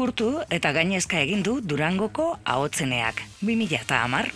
[0.00, 3.22] urtu eta gainezka egin du Durangoko ahotzeneak.
[3.42, 4.30] 2000 eta amar.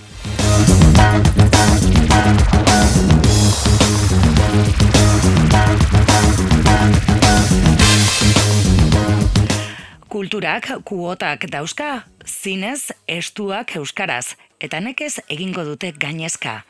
[10.08, 16.62] Kulturak kuotak dauzka, zinez estuak euskaraz, eta nekez egingo dute gainezka.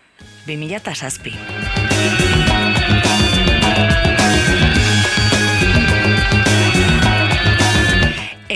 [0.46, 1.85] 2000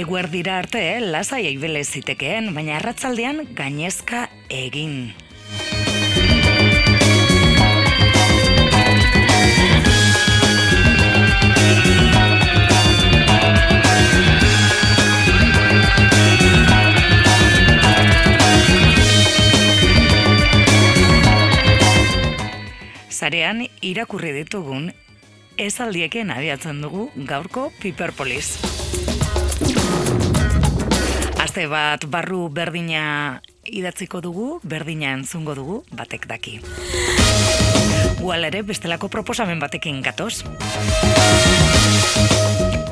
[0.00, 0.80] Eguerdira arte,
[1.12, 5.12] lasai eibele zitekeen, baina arratzaldean gainezka egin.
[23.10, 24.94] Zarean irakurri ditugun
[25.60, 28.54] ezaldieken abiatzen dugu gaurko Piperpolis.
[31.50, 36.52] Aste bat barru berdina idatziko dugu, berdina entzungo dugu, batek daki.
[38.20, 40.44] Gual ere bestelako proposamen batekin gatoz.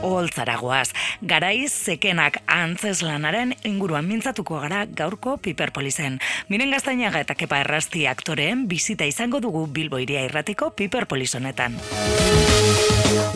[0.03, 0.89] Oltzaragoaz,
[1.23, 6.19] garaiz zekenak antzes lanaren inguruan mintzatuko gara gaurko Piperpolizen.
[6.51, 11.79] Miren gaztainaga eta kepa errasti aktoreen bizita izango dugu Bilboiria irratiko Piperpolis honetan.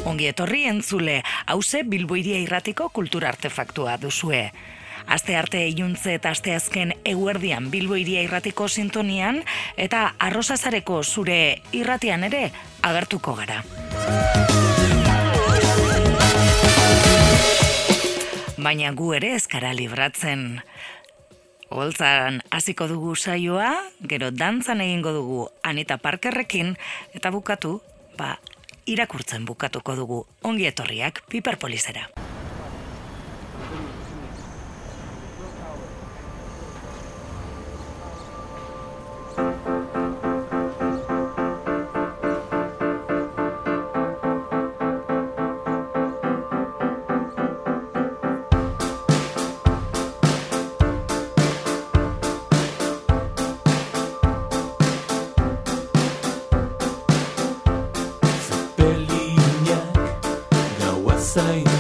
[0.03, 4.49] Ongi etorri entzule, hause Bilboiria irratiko kultura artefaktua duzue.
[5.07, 9.43] Aste arte iuntze eta aste azken eguerdian Bilboiria irratiko sintonian
[9.77, 12.51] eta arrosazareko zure irratian ere
[12.83, 13.63] agertuko gara.
[18.63, 20.61] Baina gu ere ezkara libratzen.
[21.73, 23.73] Holtzan hasiko dugu saioa,
[24.07, 26.77] gero dantzan egingo dugu Anita Parkerrekin
[27.17, 27.81] eta bukatu,
[28.19, 28.37] ba,
[28.87, 32.11] irakurtzen bukatuko dugu ongi etorriak Piperpolisera.
[61.33, 61.72] same.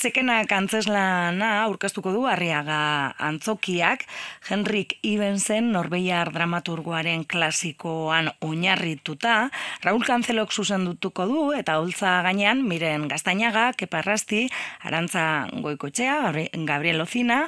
[0.00, 4.06] Zekenak antzeslana aurkeztuko du Arriaga Antzokiak
[4.48, 9.50] Henrik Ibensen Norbeiar dramaturgoaren klasikoan oinarrituta.
[9.84, 14.46] Raul Kanzelok zuzendutuko du eta holtza gainean miren Gaztainaga, Keparrasti,
[14.88, 16.32] Arantza Goikoetxea,
[16.64, 17.42] Gabriel Ozina,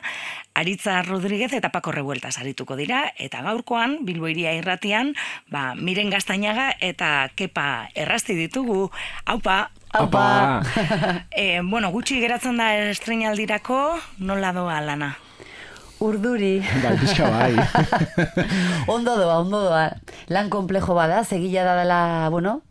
[0.52, 3.06] Aritza Rodríguez eta Paco Revueltas arituko dira.
[3.16, 5.14] Eta gaurkoan Bilboiria irratian,
[5.48, 8.90] ba, miren Gaztainaga eta Kepa errasti ditugu.
[9.24, 10.62] Aupa, Aupa.
[11.30, 13.78] e, bueno, gutxi geratzen da estrenaldirako,
[14.24, 15.12] nola doa lana?
[16.02, 16.56] Urduri.
[16.82, 17.52] Bai, pixka bai.
[18.94, 19.84] ondo doa, ondo doa.
[20.32, 22.00] Lan komplejo bada, segila da dela,
[22.32, 22.62] bueno,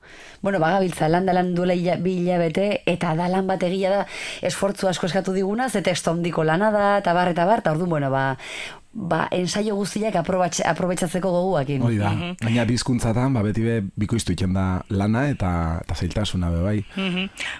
[0.41, 4.01] bueno, bagabiltza, lan da lan duela bi hilabete, eta da lan bat egia da,
[4.41, 7.93] esfortzu asko eskatu diguna, ze testo ondiko lana da, eta bar, eta bar, eta orduan,
[7.93, 8.35] bueno, ba,
[8.93, 11.83] ba, ensaio guztiak aprobetsatzeko goguakin.
[11.87, 15.51] Hori da, mm baina bizkuntzatan, ba, beti be, bikoiztu iken da lana eta,
[15.83, 16.77] eta zailtasuna be bai.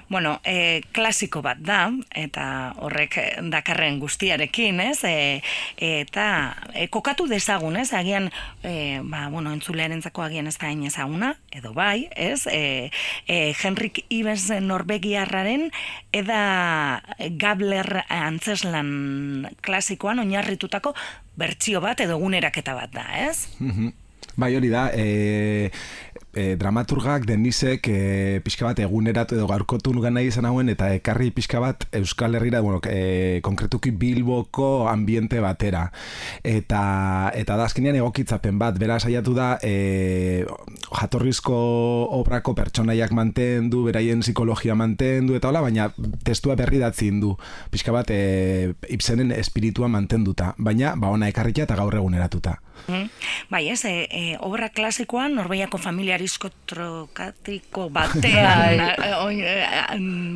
[0.10, 3.18] Bueno, e, klasiko bat da, eta horrek
[3.52, 5.04] dakarren guztiarekin, ez?
[5.08, 5.42] E,
[5.78, 6.26] eta
[6.74, 7.92] e, kokatu dezagun, ez?
[7.94, 8.32] Agian,
[8.64, 12.48] e, ba, bueno, entzulearen agian ez da ezaguna, edo bai, ez?
[12.48, 12.92] E,
[13.28, 15.70] e, Henrik Ibens Norbegiarraren,
[16.12, 17.04] eda
[17.38, 20.96] Gabler antzeslan klasikoan oinarritutako
[21.38, 23.48] bertsio bat edo guneraketa bat da, ez?
[23.60, 23.92] Mhm.
[24.40, 25.72] Bai, hori da, e,
[26.34, 31.32] e, dramaturgak denisek e, pixka bat eguneratu edo gaurkotu nugan nahi izan hauen eta ekarri
[31.36, 35.90] pixka bat Euskal Herriera, bueno, e, konkretuki Bilboko ambiente batera.
[36.44, 40.46] Eta, eta da azkenean egokitzapen bat, bera saiatu da e,
[40.90, 41.58] jatorrizko
[42.20, 45.92] obrako pertsonaiak mantendu, beraien psikologia mantendu, eta hola, baina
[46.24, 47.36] testua berri datzin du.
[47.72, 52.60] Pixka bat e, ipsenen espiritua mantenduta, baina ba ona ekarrikia eta gaur eguneratuta.
[52.88, 53.10] Mm.
[53.50, 58.82] Bai, ez, e, e, obra klasikoan, Norbeiako familia ariskotrokatiko batean,
[59.26, 59.58] oin, e,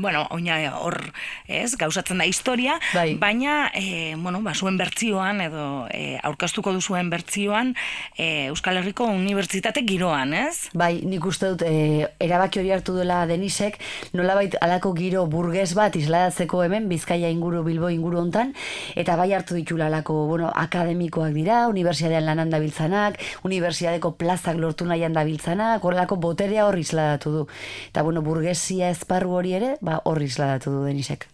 [0.04, 1.00] bueno, oina hor,
[1.48, 3.16] ez, gauzatzen da historia, bai.
[3.22, 7.74] baina, e, bueno, ba, zuen bertzioan, edo e, aurkastuko duzuen bertzioan,
[8.18, 10.70] e, Euskal Herriko Unibertsitate giroan, ez?
[10.74, 13.80] Bai, nik uste dut, e, erabaki hori hartu dela Denisek,
[14.14, 18.54] nolabait alako giro burgez bat isladatzeko hemen, Bizkaia inguru, Bilbo inguru hontan,
[18.96, 25.16] eta bai hartu ditula alako, bueno, akademikoak dira, Unibertsitatean lanan dabiltzanak, Unibertsitateko plazak lortu nahian
[25.16, 27.46] dabiltzanak, horrelako boterea horri isladatu du.
[27.90, 31.30] Eta bueno, burgesia esparru hori ere, ba, horri isladatu du denisek.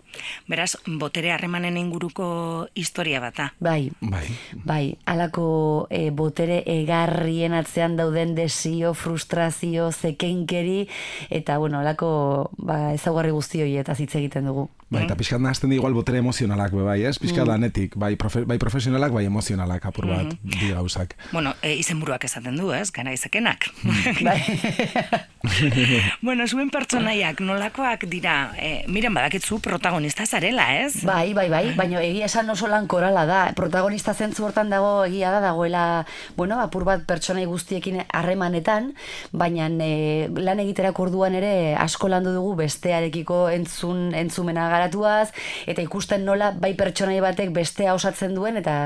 [0.47, 3.53] Beraz, botere harremanen inguruko historia bata.
[3.59, 4.25] Bai, bai,
[4.65, 10.87] bai alako e, botere egarrien atzean dauden desio, frustrazio, zekenkeri,
[11.29, 14.69] eta, bueno, alako ba, ezaguarri guzti hori eta hitz egiten dugu.
[14.91, 17.15] Bai, eta pixkat nahazten igual botere emozionalak, bai, ez?
[17.21, 17.49] Pixkat mm.
[17.53, 20.59] lanetik, bai, profe, bai profesionalak, bai emozionalak, apur bat, mm -hmm.
[20.59, 21.15] di gauzak.
[21.31, 22.91] Bueno, e, izen buruak esaten du, ez?
[22.91, 23.71] Gara izekenak.
[23.83, 24.25] Mm.
[24.25, 24.39] bai.
[26.21, 31.01] bueno, zuen pertsonaiak nolakoak dira, e, miren badakitzu protagonista zarela, ez?
[31.05, 33.39] Bai, bai, bai, baina egia esan oso lan korala da.
[33.57, 36.05] Protagonista zentzu hortan dago egia da, dagoela,
[36.37, 38.91] bueno, apur bat pertsonai guztiekin harremanetan,
[39.33, 45.31] baina e, lan egiterak orduan ere asko landu dugu bestearekiko entzun, entzumena garatuaz,
[45.65, 48.77] eta ikusten nola bai pertsonai batek bestea osatzen duen, eta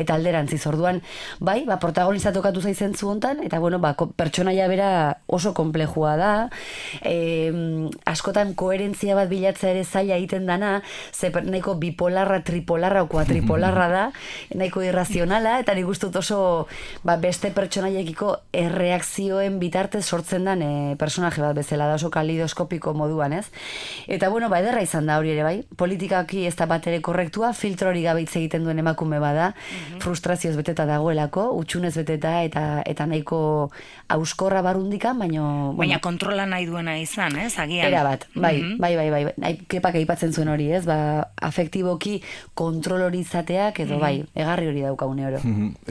[0.00, 1.00] eta alderantziz orduan,
[1.38, 4.90] bai, ba, protagonista tokatu zaizen zu hontan, eta bueno, ba, pertsonaia bera
[5.30, 5.54] oso
[6.00, 6.48] komplejua da,
[7.04, 7.52] e,
[8.08, 14.04] askotan koherentzia bat bilatzea ere zaila egiten dana, ze nahiko bipolarra, tripolarra, okoa tripolarra da,
[14.58, 16.66] nahiko irrazionala, eta nik gustut oso
[17.04, 23.32] ba, beste pertsonaiekiko erreakzioen bitartez sortzen den e, personaje bat bezala da, oso kalidoskopiko moduan,
[23.32, 23.46] ez?
[24.08, 27.52] Eta bueno, ba, ederra izan da hori ere bai, politikaki ez da bat ere korrektua,
[27.52, 33.04] filtro hori gabe egiten duen emakume bada, mm frustrazioz beteta dagoelako, utxunez beteta eta eta
[33.06, 33.70] nahiko
[34.10, 35.74] auskorra barundikan, baino...
[35.90, 37.88] Baina kontrola nahi duena izan, ez, agian?
[37.90, 42.20] Era bat, bai, mm bai, bai, bai, bai, kepak aipatzen zuen hori, ez, ba, afektiboki
[42.54, 45.40] kontrol hori izateak, edo bai, egarri hori daukagune oro.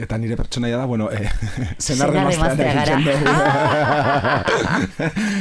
[0.00, 1.28] Eta nire pertsonaia da, bueno, eh,
[1.84, 3.04] zenarre maztean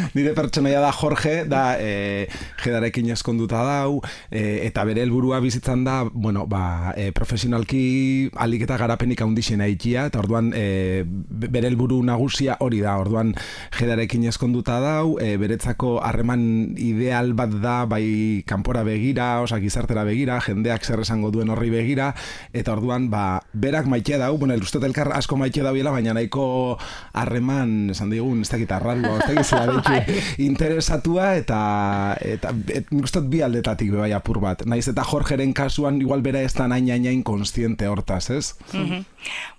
[0.18, 2.28] nire pertsonaia da Jorge, da, eh,
[2.60, 8.78] jedarekin eskonduta dau, e, eta bere helburua bizitzan da, bueno, ba, e, profesionalki alik eta
[8.82, 13.34] garapenik handixena ikia, eta orduan e, bere helburu nagusia hori da, orduan
[13.80, 20.40] jedarekin eskonduta dau, e, beretzako harreman ideal bat da, bai kanpora begira, osak izartera begira,
[20.42, 22.14] jendeak zer esango duen horri begira,
[22.54, 26.78] eta orduan, ba, berak maite dau, bueno, el ustet elkar asko maite dauela, baina nahiko
[27.14, 33.92] harreman, esan digun, ez dakit arralbo, ez dakit interesatua, eta, eta et, et, bi aldetatik
[33.94, 34.66] bai apur bat.
[34.70, 38.56] Naiz eta Jorgeren kasuan igual bera ez da nain nain konstiente hortaz, ez?
[38.74, 39.06] Mm -hmm.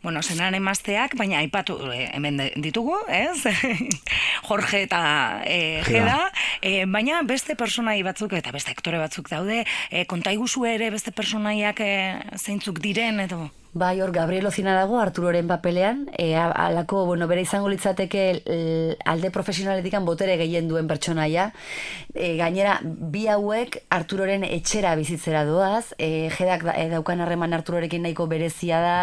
[0.02, 3.44] Bueno, zenan emazteak, baina aipatu eh, hemen ditugu, ez?
[4.48, 6.18] Jorge eta e, Jeda,
[6.62, 11.80] e, baina beste personai batzuk eta beste aktore batzuk daude, e, kontaiguzu ere beste personaiak
[11.84, 11.94] e,
[12.36, 13.48] zeintzuk diren edo...
[13.72, 18.24] Bai, hor, Gabriel Ozina dago, Arturoren papelean, e, alako, bueno, bere izango litzateke
[19.06, 21.52] alde profesionaletikan botere gehien duen pertsonaia.
[22.10, 28.02] E, gainera, bi hauek Arturoren etxera bizitzera doaz, e, jedak da, e, daukan harreman Arturorekin
[28.02, 28.96] nahiko berezia da,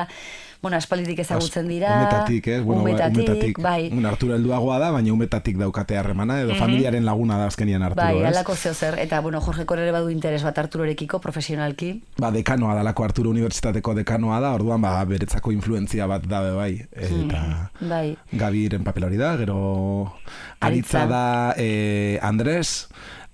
[0.62, 1.94] bueno, aspalditik ezagutzen dira.
[2.02, 2.60] Umetatik, eh?
[2.62, 3.60] Bueno, umetatik, umetatik.
[3.62, 3.90] bai.
[3.92, 6.60] Un Arturo helduagoa da, baina umetatik daukate harremana, edo Mhm.
[6.60, 8.26] familiaren laguna da azkenian Arturo, Bai, ez?
[8.26, 12.04] alako zeo zer, eta bueno, Jorge Korere badu interes bat Arturorekiko, profesionalki.
[12.18, 16.86] Ba, dekanoa dalako Arturo Unibertsitateko dekanoa da, orduan ba, beretzako influentzia bat dabe bai.
[16.92, 18.18] Eta Bai.
[18.32, 20.14] Gabiren papel hori da, gero
[20.60, 21.04] Aritza.
[21.04, 22.88] aritza da eh, Andres,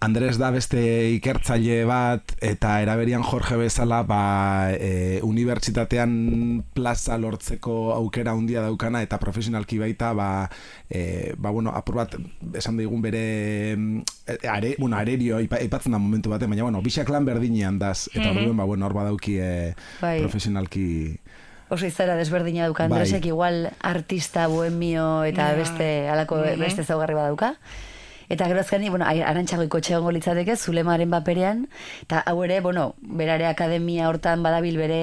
[0.04, 0.82] Andres da beste
[1.16, 9.16] ikertzaile bat eta eraberian Jorge bezala ba, e, unibertsitatean plaza lortzeko aukera handia daukana eta
[9.22, 10.50] profesionalki baita ba,
[10.92, 12.18] e, ba bueno, apur bat
[12.60, 13.24] esan daigun bere
[13.78, 17.80] mm, e, are, bueno, arerio aipa- aipatzen da momentu batean, baina bueno, bisak lan berdinean
[17.80, 20.20] daz eta orduan ba, bueno, hor badauki e, Bai.
[20.20, 21.16] profesionalki
[21.74, 23.00] Oso izaera desberdina duka Bai.
[23.00, 25.56] Andresek igual artista, bohemio eta Ja.
[25.58, 26.60] beste alako Mhm.
[26.60, 27.56] beste zaugarri badauka.
[28.34, 31.68] Eta gero azkeni, bueno, arantxago ikotxe gongo litzateke, Zulemaren paperean,
[32.02, 32.86] eta hau ere, bueno,
[33.20, 35.02] berare akademia hortan badabil bere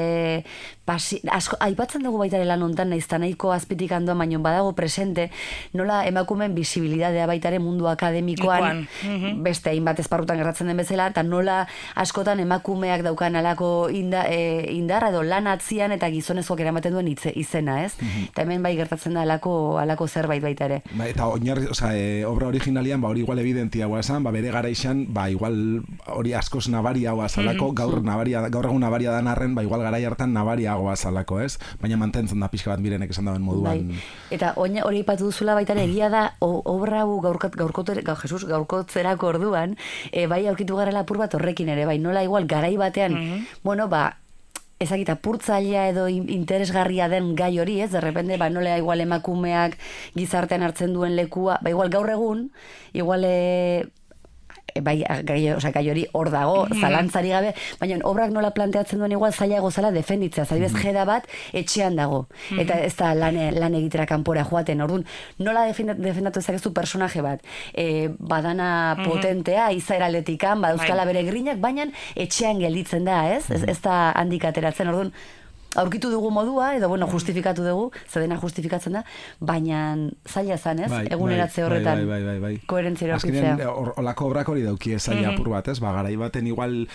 [0.90, 5.28] pasi, asko, aipatzen dugu baita lan hontan naiz nahiko azpitik handoan, baino badago presente,
[5.76, 9.42] nola emakumen bizibilidadea baita ere mundu akademikoan, Ikoan, mhm.
[9.44, 11.60] beste hainbat esparrutan gertatzen den bezala, eta nola
[12.00, 17.32] askotan emakumeak daukan alako inda, e, indarra edo lan atzian eta gizonezkoak eramaten duen hitze,
[17.36, 17.94] izena, ez?
[18.24, 20.80] Eta hemen bai gertatzen da alako, alako zerbait baita ere.
[20.96, 25.06] Ba, eta oinarri, osea, e, obra originalian, ba, hori igual evidentia esan, ba, bere garaixan,
[25.14, 29.62] ba, igual hori askoz nabaria hau azalako, gaur, nabaria, gaur egun nabaria dan arren, ba,
[29.66, 30.32] igual garai hartan
[30.80, 31.58] nabariago azalako, ez?
[31.80, 33.88] Baina mantentzen da pixka bat mirenek esan dauen moduan.
[33.88, 34.00] Bai.
[34.30, 38.18] Eta oina, hori ipatu duzula baita ere, egia da, o, obra hau gaurkot, gaurkotere, gaur,
[38.20, 39.76] Jesus, gaurkotzerako orduan,
[40.12, 44.16] e, bai aurkitu garela apur bat horrekin ere, bai nola igual garai batean, bueno, ba,
[44.80, 47.90] ezagita purtzailea edo in- interesgarria den gai hori, ez?
[47.92, 49.76] De repente, ba, nola igual emakumeak
[50.16, 52.50] gizartean hartzen duen lekua, ba, igual gaur egun,
[52.94, 53.86] igual, e,
[54.82, 59.32] bai, gai, osea, gai hori hor dago, zalantzari gabe, baina obrak nola planteatzen duen igual
[59.32, 62.26] zailago zala defenditzea, zadibez jeda bat etxean dago,
[62.58, 65.04] eta ez da lan, lan egitera kanpora joaten, orduan,
[65.38, 67.42] nola defenda- defendatu ezakezu personaje bat,
[67.74, 73.50] e, badana potentea, izaera aldetikan, badauzkala bere grinak, baina etxean gelditzen da, ez?
[73.50, 75.12] Ez, ez da handik ateratzen, orduan,
[75.76, 79.04] aurkitu dugu modua, edo bueno, justifikatu dugu, zedena justifikatzen da,
[79.40, 79.96] baina
[80.28, 80.90] zaila zan, ez?
[81.10, 81.98] Eguneratze horretan.
[82.06, 82.54] Bai, bai, bai, bai.
[82.66, 83.56] Koherentzia aurkitzea.
[83.70, 85.78] hor- olako obrak hori dauki zaila apur bat, ez?
[85.80, 86.88] Ba, garai baten igual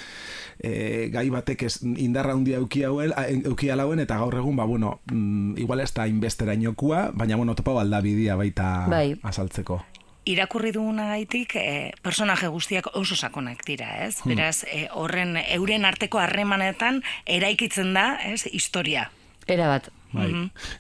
[0.60, 4.65] e, gai batek ez, indarra handia euki hauel, a- euki alauen, eta gaur egun, ba,
[4.65, 9.20] bueno, mm, igual ez da inbesterainokua, baina, bueno, topa balda bidea baita Bai.
[9.24, 9.82] azaltzeko.
[10.25, 14.17] Irakurri dugunagaitik e, personaje guztiak oso sakonak dira, ez?
[14.25, 19.12] Beraz, e, horren euren arteko harremanetan eraikitzen da, ez, historia.
[19.48, 19.91] Era bat.
[20.15, 20.29] Bai.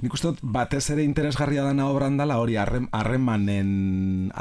[0.01, 4.31] Nik uste dut batez ere interesgarria dana obran dala hori harrem- harremanen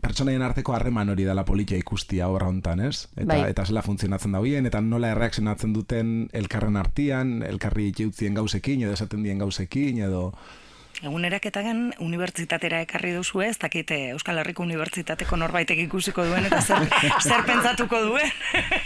[0.00, 3.08] pertsonaien arteko harreman hori dela politia ikustia obra hontan, ez?
[3.16, 3.40] Eta Bai.
[3.50, 8.94] eta zela funtzionatzen da bien eta nola erreakzionatzen duten elkarren artian, elkarri itxeutzien gauzekin edo
[8.94, 10.28] esaten dien gauzekin edo
[11.02, 16.86] Eguneraketagen unibertsitatera ekarri duzu ez, dakit eh, Euskal Herriko Unibertsitateko norbaitek ikusiko duen eta zer,
[17.26, 18.30] zer pentsatuko duen.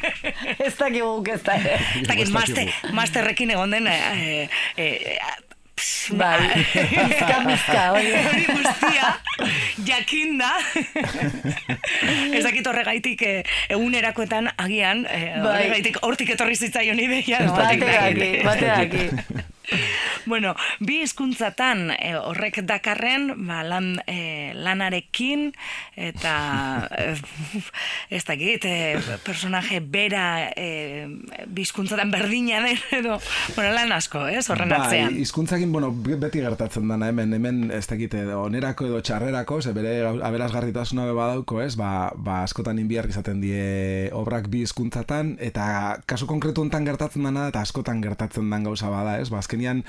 [0.66, 1.58] ez dakigu ez da.
[1.60, 1.76] ere.
[2.02, 3.86] Ez dakit master, masterrekin egon den...
[3.92, 5.18] Eh, eh,
[5.78, 6.40] pss, Bai,
[7.06, 8.10] mizka, mizka, hori.
[8.26, 9.10] hori guztia
[9.86, 10.48] jakinda
[12.34, 13.42] ez dakit horregaitik eh,
[13.76, 15.52] egunerakoetan agian eh, Bai.
[15.52, 18.44] horregaitik hortik etorri zitzaion ideia ez dakit, Bate daki, dakit.
[18.48, 19.46] bate daki.
[20.28, 25.48] Bueno, bi hizkuntzatan eh, horrek dakarren ba, lan, eh, lanarekin
[25.96, 26.34] eta
[26.92, 27.16] eh,
[28.10, 31.08] ez dakit eh, personaje bera eh,
[31.46, 33.18] bi hizkuntzatan berdina den edo
[33.54, 35.12] bueno, lan asko, ez, horren atzean.
[35.14, 39.74] Bai, hizkuntzakin, bueno, beti gertatzen dana hemen, hemen ez dakit edo onerako edo txarrerako, ze
[39.76, 41.74] bere aberasgarritasuna be badauko, ez?
[41.78, 47.48] Ba, ba askotan inbiar izaten die obrak bi hizkuntzatan eta kasu konkretu hontan gertatzen dana
[47.52, 49.28] eta askotan gertatzen dan gauza bada, ez?
[49.32, 49.84] Ba, azkenian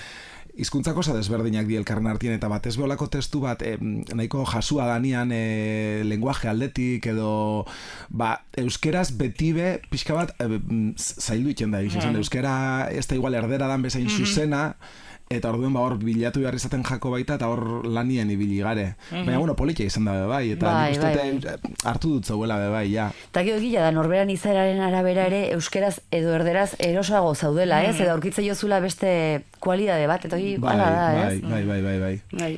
[0.58, 5.32] hizkuntzak oso desberdinak di elkarren artien eta batez beholako testu bat em, nahiko jasua danian
[5.36, 7.66] e, lenguaje aldetik edo
[8.10, 13.36] ba, euskeraz beti be pixka bat e, mm, zaildu da esan, euskera ez da igual
[13.36, 14.76] erdera dan bezain zuzena
[15.30, 18.96] eta orduan ba hor bilatu behar izaten jako baita eta hor lanien ibili gare.
[19.12, 21.12] Baina bueno, politia izan da be bai eta Bai, bai,
[21.52, 23.12] eh, hartu dut zauela be bai, ja.
[23.30, 28.00] Eta gero egia da, norberan izaeraren arabera ere euskeraz edo erderaz erosoago zaudela, ez?
[28.02, 31.42] Edo aurkitze jozula beste kualidade bat, eta hori Bai, da, bai, ez?
[31.46, 32.14] bai, bai, bai, bai.
[32.34, 32.52] Bai.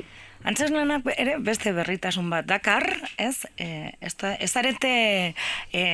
[0.48, 2.88] Antzes lanak ere beste berritasun bat dakar,
[3.20, 3.36] ez?
[3.60, 4.94] E, ez, da, ez arete
[5.76, 5.84] e,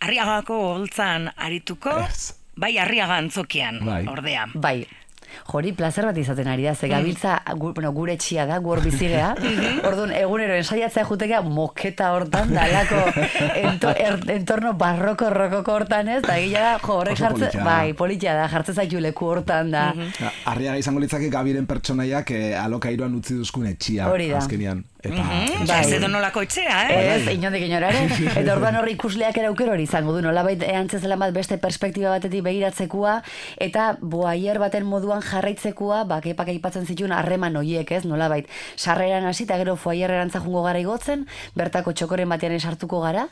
[0.00, 2.32] arriagako holtzan arituko, Ez.
[2.56, 4.06] bai arriaga antzokian, Bai.
[4.08, 4.48] ordea.
[4.54, 4.86] Bai.
[5.50, 8.82] Jori, plazer bat izaten ari da, ze gabiltza, gu, bueno, gure txia da, gu hor
[8.84, 9.34] bizigea.
[9.88, 13.02] Orduan, egunero ensaiatzea jutekea moketa hortan, dalako
[13.64, 17.60] ento, er, entorno barroko rokoko hortan ez, da gila da, jo, horrek Oso jartze, politia
[17.60, 17.68] da.
[17.68, 19.84] bai, politia da, jartze zaitu leku hortan da.
[20.50, 24.08] Arriaga izango litzake gabiren pertsonaiak eh, alokairuan utzi duzkun etxia.
[24.12, 24.42] Hori da.
[24.42, 24.84] Azkenian.
[25.04, 25.80] Eta, Mm, Bai.
[25.84, 27.16] Ez edo nolako etxea, eh?
[27.16, 28.06] Ez, inondik inorare.
[28.40, 32.42] Eta orduan horri ikusleak ere aukero hori izango du, nolabait antzezela bat beste perspektiba batetik
[32.46, 33.18] begiratzekoa,
[33.60, 39.44] eta boaier baten moduan jarraitzekoa, ba, kepak aipatzen zituen harreman hoiek, ez, nolabait, sarreran hasi,
[39.44, 43.26] eta gero foaierrerantza jungo gara igotzen, bertako txokoren batean sartuko gara,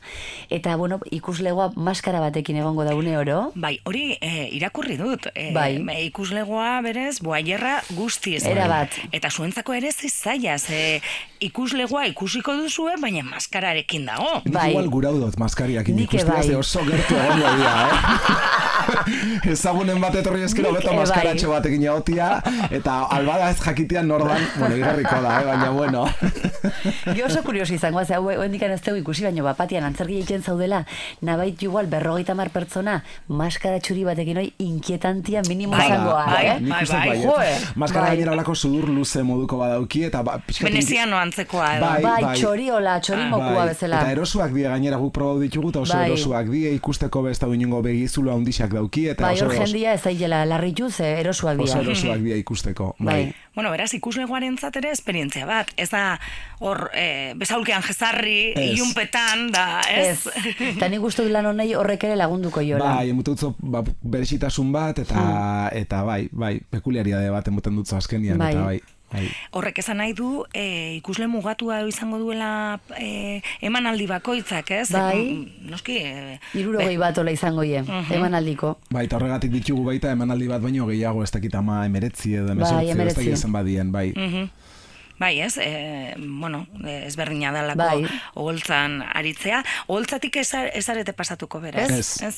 [0.51, 3.51] eta, bueno, ikuslegoa maskara batekin egongo daune oro.
[3.55, 5.29] Bai, hori e, irakurri dut.
[5.35, 5.77] E, Bai.
[5.81, 8.43] e, Ikuslegoa berez, boaierra guztiz.
[8.47, 8.93] Era bat.
[9.13, 11.01] Eta zuentzako ere zizaia, ze
[11.63, 14.41] ikuslegoa ikusiko duzue, baina maskararekin dago.
[14.51, 14.71] Bai.
[14.73, 16.55] igual gurau dut maskariak Nik ikustea, bai.
[16.59, 18.53] oso gertu egongo dira, eh?
[19.53, 20.97] Ezagunen bat etorri eskero beto bai.
[21.05, 22.29] maskaratxo batekin egotia,
[22.71, 25.45] eta albada ez jakitean nordan, bueno, igarriko da, eh?
[25.47, 26.05] baina bueno.
[27.15, 30.83] Ge oso kuriosi izango, ze hau hendikan ez dugu ikusi, baina bapatian antzerki egiten zaudela,
[31.23, 32.99] nabait igual berrogeita mar pertsona
[33.29, 36.59] maskara txuri batekin hoi inkietantia minimo Bai, izangoa, bai, eh?
[36.61, 37.09] Bai, bai.
[37.09, 37.23] baietz.
[37.23, 38.17] Joe, Maskara bai.
[38.17, 41.17] gainera olako sudur luze moduko badauki, eta ba, pixkat inki- Veneziano
[41.53, 41.87] antzekoa edo.
[41.87, 42.37] Bai, Bai, bai.
[42.39, 44.01] txoriola, txorimokua Bai, bezala.
[44.03, 46.07] Eta erosuak die gainera guk probatu ditugu, eta oso Bai.
[46.11, 50.03] erosuak die ikusteko besta inongo begizulo handisak dauki, eta Bai, oso, hor oso, jendia ez
[50.03, 51.91] dailela larritu, ze erosuak oso dira.
[51.91, 52.95] erosuak die ikusteko.
[52.99, 53.35] Bai.
[53.55, 55.71] Bueno, beraz, ikuslegoaren ere esperientzia bat.
[55.77, 56.19] Ez da,
[56.61, 58.73] hor, e, besaulkean jezarri, Ez.
[58.79, 60.27] ilunpetan, da, ez?
[60.27, 60.57] Ez.
[60.77, 62.95] Eta nik uste lan honei horrek ere lagunduko jola.
[62.97, 68.39] Bai, emute dutzo ba, berezitasun bat, eta, eta bai, bai, pekuliariade bat emuten dutzo azkenian,
[68.39, 68.53] Bai.
[68.55, 68.81] eta bai.
[69.13, 69.27] Bai.
[69.53, 74.89] Horrek esan nahi du, e, ikusle mugatua izango duela e, emanaldi bakoitzak, ez?
[74.93, 75.21] Bai.
[75.35, 78.77] Mm, Noski, e, Irurogei bat ola izango ie, eman aldiko.
[78.91, 82.89] Bai, eta horregatik ditugu baita emanaldi bat baino gehiago ez dakit ama emeretzi edo emesortzi,
[82.91, 83.21] ez emeretzi.
[83.21, 84.13] dakit esan badien, bai.
[84.17, 84.49] Mhm.
[85.23, 88.07] Bai, ez, e, bueno, ezberdina dalako Bai.
[88.35, 89.61] oholtzan aritzea.
[89.87, 91.91] Oholtzatik ez, ez arete pasatuko berez.
[91.95, 92.09] Ez.
[92.27, 92.37] ez?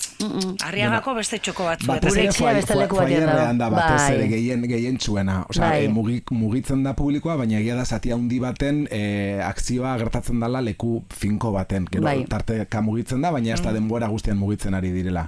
[0.67, 1.87] Arriagako beste txoko batzu.
[1.89, 4.11] Batez Gure etxea beste leku batean da batez Bai.
[4.19, 5.39] ere gehien gehien txuena.
[5.49, 5.85] Osea, Bai.
[5.87, 10.61] e, mugik, mugitzen da publikoa, baina egia da zati handi baten e, akzioa gertatzen dela
[10.61, 11.89] leku finko baten.
[11.91, 12.27] Gero Bai.
[12.29, 15.25] tarteka mugitzen da, baina ez da denbora guztian mugitzen ari direla.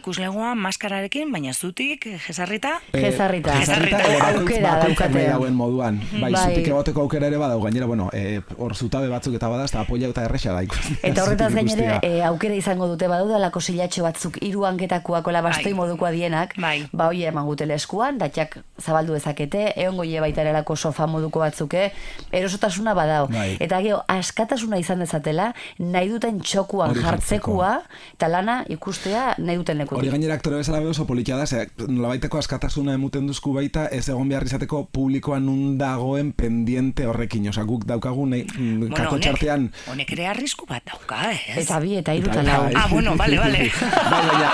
[0.00, 3.52] Ikuslegoa maskararekin, baina zutik, jesarrita, Eh, Jezarrita.
[3.60, 4.00] Jezarrita, Jezarrita.
[4.00, 5.14] edo bakoitz- Aukera bakoitz daukate.
[5.18, 6.00] nahi dauen moduan.
[6.20, 6.44] Bai, Bai.
[6.54, 9.80] zutik egoteko aukera ere badau, gainera, bueno, eh, hor zutabe batzuk eta bada, ez da
[9.82, 10.98] apoia eta erresa da ikustea.
[11.02, 11.98] Eta horretaz ikustea.
[12.02, 15.78] e, aukera izango dute badudelako silatxo batzuk hiru hanketakoak ola bastoi Bai.
[15.80, 16.86] modukoa dienak, Bai.
[16.92, 21.90] ba hoi eman gutele eskuan, datxak zabaldu dezakete, egongo je baita erelako sofa moduko batzuke,
[22.32, 23.26] erosotasuna badao.
[23.32, 23.56] Bai.
[23.60, 27.72] Eta gero, askatasuna izan dezatela, nahi duten txokuan Hori jartzekoa,
[28.14, 30.10] eta lana ikustea nahi duten Hori lekutik.
[30.12, 34.28] gainera aktore bezala be oso politia da, ze nolabaiteko askatasuna emuten duzku baita, ez egon
[34.28, 36.65] behar izateko publikoan nun dagoen pendiente
[37.06, 41.62] horrekin, osea guk daukagu nahi, mm, bueno, kako txartean, honek ere arrisku bat dauka, ez?
[41.64, 42.62] Eta bi, eta eta lau.
[42.66, 42.74] bai.
[42.74, 43.70] Ah, bueno, bale, bale.
[44.12, 44.50] bai, baina,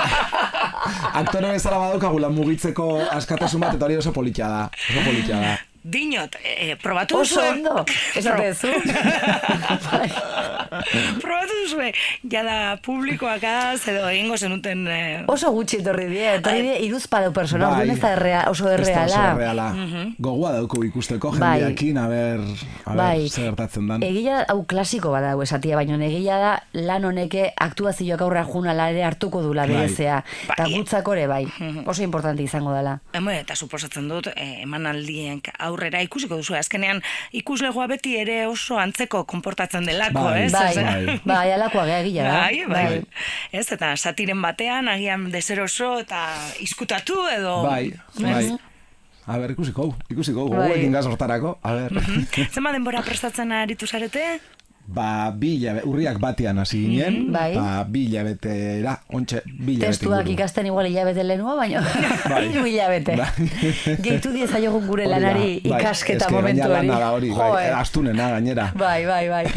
[1.22, 5.58] aktore bezala badaukagula mugitzeko askatasun bat, eta hori oso politia da, oso politia da.
[5.84, 7.48] Dinot, e, probatu Oso duzue...
[7.50, 8.68] ondo, esate zu.
[9.90, 10.10] Bai.
[11.20, 11.88] probatu duzue,
[12.30, 14.84] jada publikoakaz, edo egingo zenuten...
[14.86, 17.88] E, Oso gutxi etorri die, etorri die iruzpadeu persona, Bai.
[17.90, 19.32] ez da errea, oso Ez da oso erreala.
[19.34, 19.66] erreala.
[20.22, 21.58] Gogoa dauko ikusteko Bai.
[21.60, 22.40] jendeakin, a ber,
[22.84, 23.28] a ber, Bai.
[23.28, 24.02] zer gertatzen dan.
[24.06, 29.02] Egia hau klasiko bada hau esatia, baina egia da lan honeke aktuazioak aurra junala ere
[29.08, 29.74] hartuko dula Bai.
[29.74, 30.22] berezea.
[30.46, 30.72] Eta Bai.
[30.76, 31.42] gutzako ere bai,
[31.86, 33.00] oso importante izango dela.
[33.12, 35.40] Eta suposatzen dut, e, emanaldien
[35.72, 36.56] aurrera ikusiko duzu.
[36.58, 40.46] Azkenean, ikuslegoa beti ere oso antzeko konportatzen delako, Bai.
[40.46, 40.52] ez?
[40.52, 41.20] Bai, Bai.
[41.24, 42.32] bai, alakoa gea da.
[42.42, 43.00] Bai, bai, bai.
[43.52, 46.26] Ez, eta satiren batean, agian deseroso eta
[46.60, 47.62] iskutatu edo...
[47.66, 48.50] Bai, bai.
[49.26, 50.64] A ber, ikusiko, ikusiko, Bai.
[50.66, 51.92] gogoekin gaz hortarako, a ber.
[52.50, 54.40] Zema denbora prestatzen aritu zarete?
[54.92, 57.54] Ba, bi hilabe- urriak batean hasi ginen, Bai.
[57.56, 61.80] ba, bi hilabetera, ontxe, bi hilabete Testuak ikasten igual hilabete lehenua, baina
[62.32, 62.42] Bai.
[62.50, 63.16] hiru hilabete.
[63.16, 63.30] Bai.
[64.04, 66.88] Gehitu diezaiogun gure Hori da, lanari bai, ikasketa eske momentu hori.
[66.92, 68.68] da hori, bai, astunena gainera.
[68.76, 69.46] Bai, bai, bai.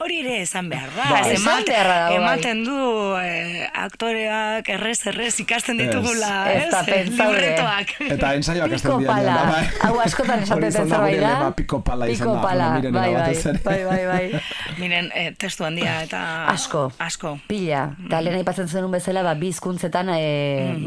[0.00, 1.04] Hori ere esan behar da.
[1.10, 1.20] Bai.
[1.32, 2.18] ez Esan beharra dago, bai.
[2.22, 2.76] Ematen du
[3.18, 6.70] eh, aktoreak errez errez ikasten ditugula, Ez ez?
[6.70, 7.40] da pentsaude.
[7.40, 7.90] Libretoak.
[8.14, 9.34] Eta ensaioak Piko hasten pala.
[9.34, 9.64] da, bai.
[9.88, 11.50] Hau askotan esaten da zerbait gure da.
[11.58, 12.42] Piko pala izan Piko da.
[12.46, 13.60] pala, Mirena bai, bai, batez ere.
[13.64, 14.40] bai, bai, bai.
[14.80, 16.20] Miren, eh, testu handia eta...
[16.52, 16.86] Asko.
[16.98, 17.36] Asko.
[17.48, 17.82] Pila.
[18.06, 20.20] Eta lehen aipatzen zenun bezala, ba, bi hizkuntzetan e,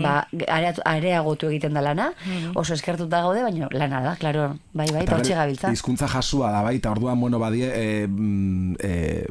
[0.04, 0.16] ba,
[0.48, 2.12] areatu- areagotu egiten da lana.
[2.60, 4.50] Oso eskertuta gaude, baina lana da, klaro.
[4.74, 5.72] Bai, bai, eta hortxe gabiltza.
[5.74, 9.26] Hizkuntza jasua da, bai, eta orduan, bueno, badie, e, mm, e,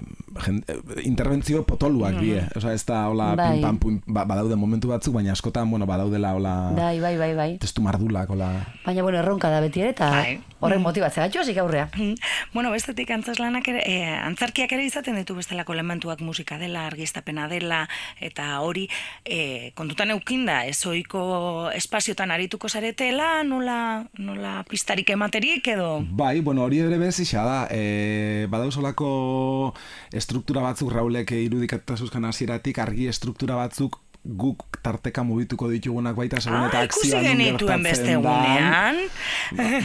[0.44, 2.42] jen, e, interbentzio potoluak die.
[2.56, 3.54] Osa, ez da, hola, Bai.
[3.54, 7.34] pim, pam, pum, ba, badaude momentu batzuk, baina askotan, bueno, badaudela, hola, Bai, bai, bai,
[7.34, 7.50] bai.
[7.58, 8.50] testu mardulak, hola...
[8.84, 10.40] Baina, bueno, erronka da beti ere, eta Bai.
[10.60, 11.88] horrek motibatzea gatxo, hasik aurrea.
[11.96, 12.14] Mm,
[12.52, 17.88] Bueno, bestetik antzeslanak ere, e, antzarkiak ere izaten ditu bestelako elementuak musika dela, argiztapena dela,
[18.20, 18.88] eta hori
[19.24, 26.02] e, kontutan eukinda, ez ohiko espaziotan arituko zaretela, nola, nola pistarik ematerik edo...
[26.10, 27.58] Bai, bueno, hori ere bezixa da.
[27.70, 29.74] E, badauzolako
[30.22, 36.68] estruktura batzuk raulek irudikatuta zuzkan hasieratik argi estruktura batzuk guk tarteka mugituko ditugunak baita segun
[36.68, 38.94] eta Ah, ikusi akzioa non genituen beste gertatzen dan.
[38.94, 38.96] egunean.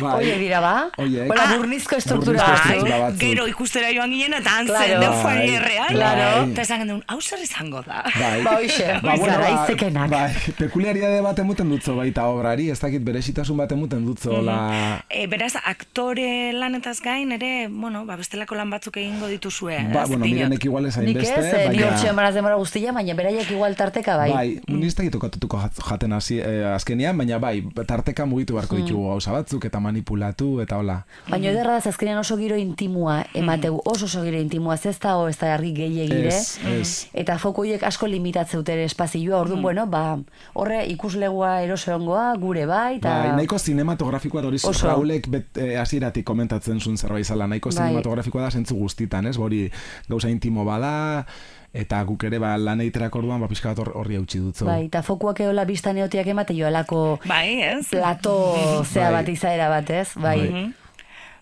[0.01, 0.15] Bai.
[0.21, 0.75] Oie dira ba?
[0.97, 1.29] Oiek.
[1.31, 3.17] Hola, Ah, burnizko estruktura batzuk.
[3.19, 4.99] gero ikustera joan ginen eta antzen Claro.
[5.01, 5.89] den Bai, fuerierrean.
[5.89, 6.43] claro.
[6.51, 8.03] Eta esan genuen, hau zer izango da.
[8.19, 8.43] Bai.
[8.43, 8.87] Ba, hoxe,
[9.25, 10.09] zaraizekenak.
[10.09, 15.03] Bai, pekuliaridade bat emuten dutzo baita obrari, ez dakit beresitasun bat emuten dutzo, la...
[15.09, 19.77] E, beraz, aktore lanetaz gain ere, bueno, ba, bestelako lan batzuk egingo dituzue.
[19.93, 21.87] Ba, bueno, mirenek igual ez Nik hainbeste, ez, eh, baina...
[21.89, 24.26] hortxe emaraz demora guztia, baina beraiek igual tarteka bai.
[24.33, 24.83] Bai, mm.
[24.83, 28.85] ez dakit tokatutuko jat- jaten hasi eh, azkenean, baina bai, tarteka mugitu beharko Mm.
[28.85, 31.05] ditugu gauza batzuk eta manipulatu eta hola.
[31.29, 35.37] Baina ederra da azkenean oso giro intimua emateu, oso oso giro intimua, ez da ez
[35.37, 36.27] da argi gehiagire.
[36.27, 37.07] Ez, ez.
[37.13, 40.17] Eta foko horiek asko limitatzeuten espazioa, orduan, bueno, ba,
[40.53, 43.09] horre ikuslegua erosoengoa, gure bai, eta...
[43.09, 44.57] Bai, nahiko zinematografikoa da hori.
[44.83, 47.77] Raulek eh, hasieratik komentatzen zuen zerbait zala, nahiko Bai.
[47.77, 49.37] zinematografikoa da zentzu guztitan, ez?
[49.37, 49.69] Hori
[50.09, 51.25] gauza intimo bada,
[51.73, 54.65] eta guk ere ba, lan egiterak orduan ba, pixka bat hor- horri hautsi dutzu.
[54.65, 57.87] Bai, eta fokuak eola biztan eotiak emate joalako Bai, ez?
[57.89, 58.55] plato
[58.91, 59.13] zea Bai.
[59.21, 60.09] bat izaera bat, ez?
[60.15, 60.39] Bai.
[60.49, 60.73] Mhm.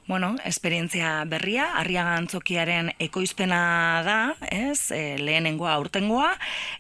[0.08, 4.18] Bueno, esperientzia berria, arriaga antzokiaren ekoizpena da,
[4.54, 6.36] ez, e, lehenengoa aurtengoa,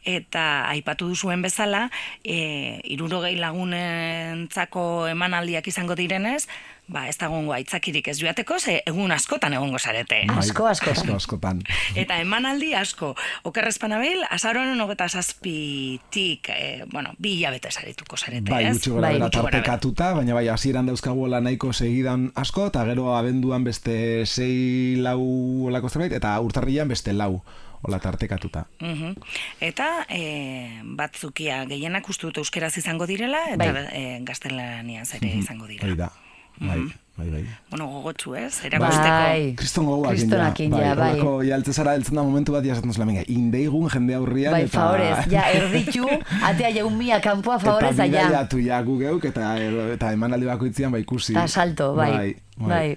[0.05, 1.87] eta aipatu duzuen bezala,
[2.21, 6.45] e, irurogei lagunentzako emanaldiak izango direnez,
[6.87, 10.21] ba, ez dagoengo aitzakirik ez joateko, ze egun askotan egongo zarete.
[10.29, 10.67] Bai, Asko.
[10.69, 11.61] Asko, askotan.
[12.01, 13.13] Eta emanaldi asko,
[13.49, 18.75] okerrezpanabil, azaroaren hogeta zazpitik, e, bueno, bi hilabete zarituko zarete, Bai, ez?
[18.77, 24.25] gutxi gora Bai, tartekatuta, baina bai, hasieran dauzkagu nahiko segidan asko, eta gero abenduan beste
[24.25, 25.21] sei lau
[25.69, 27.43] olako zerbait, eta urtarrian beste lau
[27.85, 28.65] hola tartekatuta.
[28.81, 29.15] Mhm.
[29.61, 33.87] Eta e, batzukia gehienak uste dut euskeraz izango direla, eta Bai.
[33.91, 35.85] e, gaztelaniaz ere izango dira.
[35.85, 36.09] Hori da,
[36.57, 36.79] bai,
[37.17, 37.43] bai, bai.
[37.69, 39.05] Bueno, gogotsu ez, erakusteko.
[39.05, 39.53] Bai.
[39.59, 41.11] Kriston gogoak Kristonakin, ja, bai.
[41.11, 44.79] Horrelako, ja, altze zara, da momentu bat, jasatzen zula, venga, indeigun jende aurrian, Bai, eta...
[44.79, 46.09] favorez, ja, erditu,
[46.49, 48.29] atea jaun mia kanpoa favorez, eta ja.
[48.29, 49.55] bidaiatu ja gu geuk, eta,
[49.93, 51.37] eta emanaldi bakoitzean, bai, ikusi.
[51.37, 52.11] Eta salto, bai.
[52.15, 52.87] Bai, bai.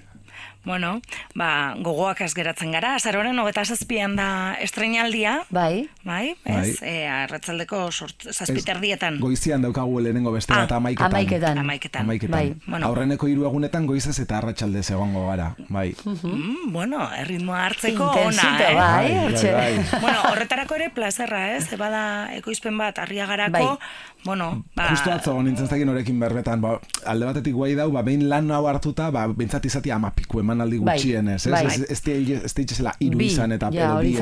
[0.69, 1.01] Bueno,
[1.33, 6.57] ba, gogoak az geratzen gara, azaroren hogeta zazpian da estrenaldia, Bai, bai, Bai.
[6.69, 9.17] ez, e, arratzaldeko sort, zazpiterdietan.
[9.19, 11.09] Goizian daukagu lehenengo beste Ah, bat amaiketan.
[11.11, 11.57] amaiketan.
[11.57, 12.01] Amaiketan.
[12.03, 12.37] Amaiketan.
[12.37, 12.53] Bai.
[12.67, 12.85] Bueno.
[12.85, 15.95] Aurreneko hiru egunetan goizez eta arratsalde egongo gara, bai.
[16.05, 18.75] Mm, bueno, erritmoa hartzeko ona, intensito, eh?
[18.75, 19.99] bai, Bai, bai, bai.
[20.01, 21.65] bueno, horretarako ere plazerra, ez?
[21.81, 24.18] Bada ekoizpen bat arriagarako, Bai.
[24.25, 24.89] Bueno, ba...
[24.89, 28.65] Justo atzo nintzen zakin horekin berbetan, ba, alde batetik guai dau, ba, behin lan hau
[28.67, 31.51] hartuta, ba, bintzat izatea ama piku emanaldi Bai, gutxienez, ez?
[31.51, 31.65] bai.
[31.65, 34.15] Ez, ez, ez, ez ditxezela iru bi, izan eta ja, edo hori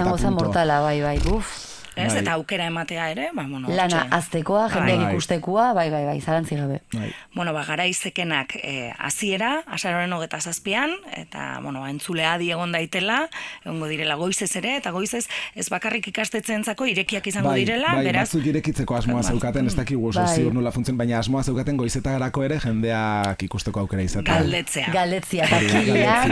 [1.97, 2.05] bai, bai.
[2.07, 2.21] Ez, Bai.
[2.23, 4.15] eta aukera ematea ere, ba, bueno, Lana hortxe.
[4.17, 5.11] aztekoa, jendeak Bai.
[5.13, 6.81] ikustekoa, bai, bai, bai, zarantzi gabe.
[6.93, 7.11] Bai.
[7.35, 13.29] Bueno, ba, garaizekenak eh, hasiera, azaroren hogeta zazpian, eta, bueno, ba, entzulea egon daitela,
[13.65, 18.27] egongo direla goizez ere, eta goizez ez bakarrik ikastetzentzako irekiak izango bai, direla, bai, beraz,
[18.29, 19.31] batzuk irekitzeko asmoa Bai.
[19.31, 20.35] zeukaten, ez dakigu oso Bai.
[20.35, 24.37] ziur nola funtzen, baina asmoa zeukaten goizetarako ere jendeak ikusteko aukera izatea.
[24.93, 25.47] galdetzea.
[25.47, 26.31] Da, takilean,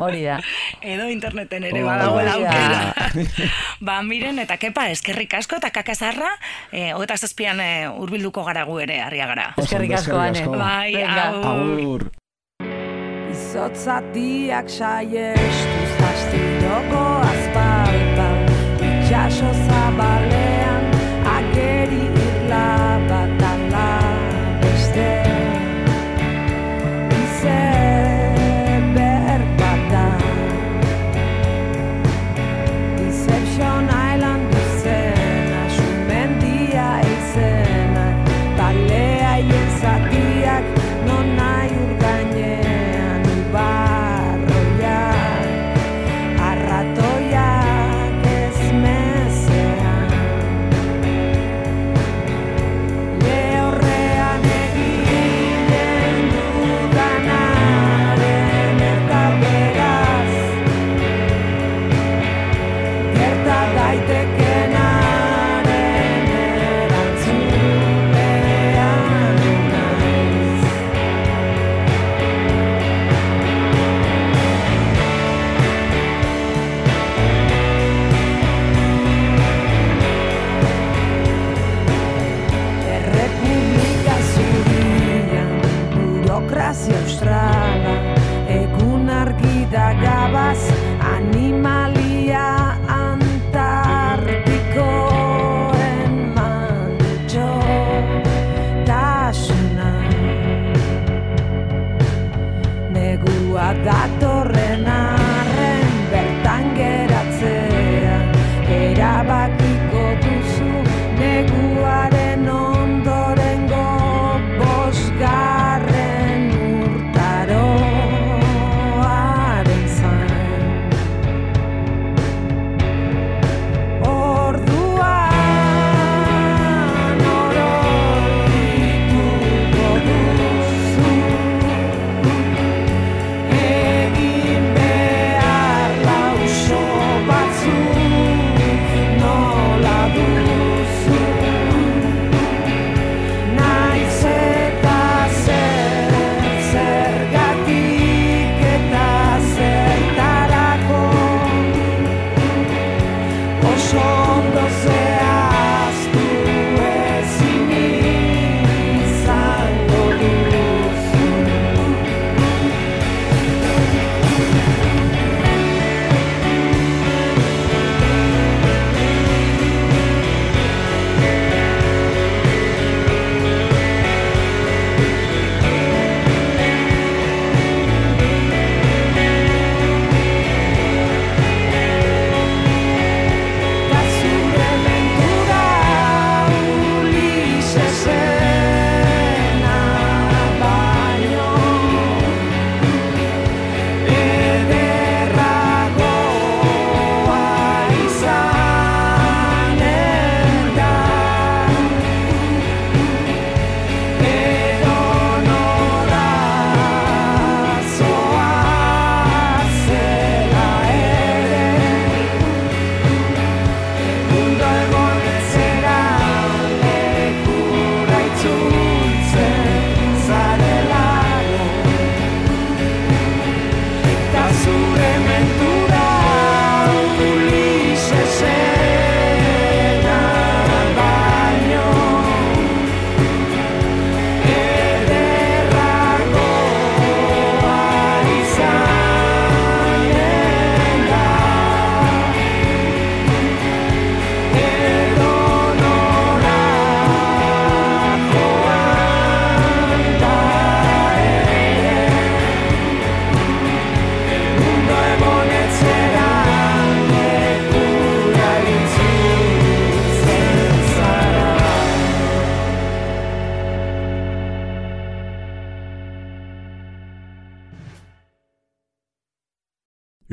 [0.00, 0.38] hori da.
[0.80, 2.48] Edo interneten ere badagoela da.
[2.50, 3.50] aukera.
[3.86, 6.30] ba, miren, eta kepa, eskerrik asko, eta kakazarra,
[6.72, 9.48] eh, hogeta zazpian eh, urbilduko gara gu ere, harria gara.
[9.58, 10.46] Eskerrik asko, Ane.
[10.46, 10.94] Bai.
[11.02, 12.10] Agur.
[13.36, 18.38] Izotzatiak saiestuz astiroko azpaltan
[18.80, 20.88] Itxaso zabalean
[21.36, 22.66] ageri irla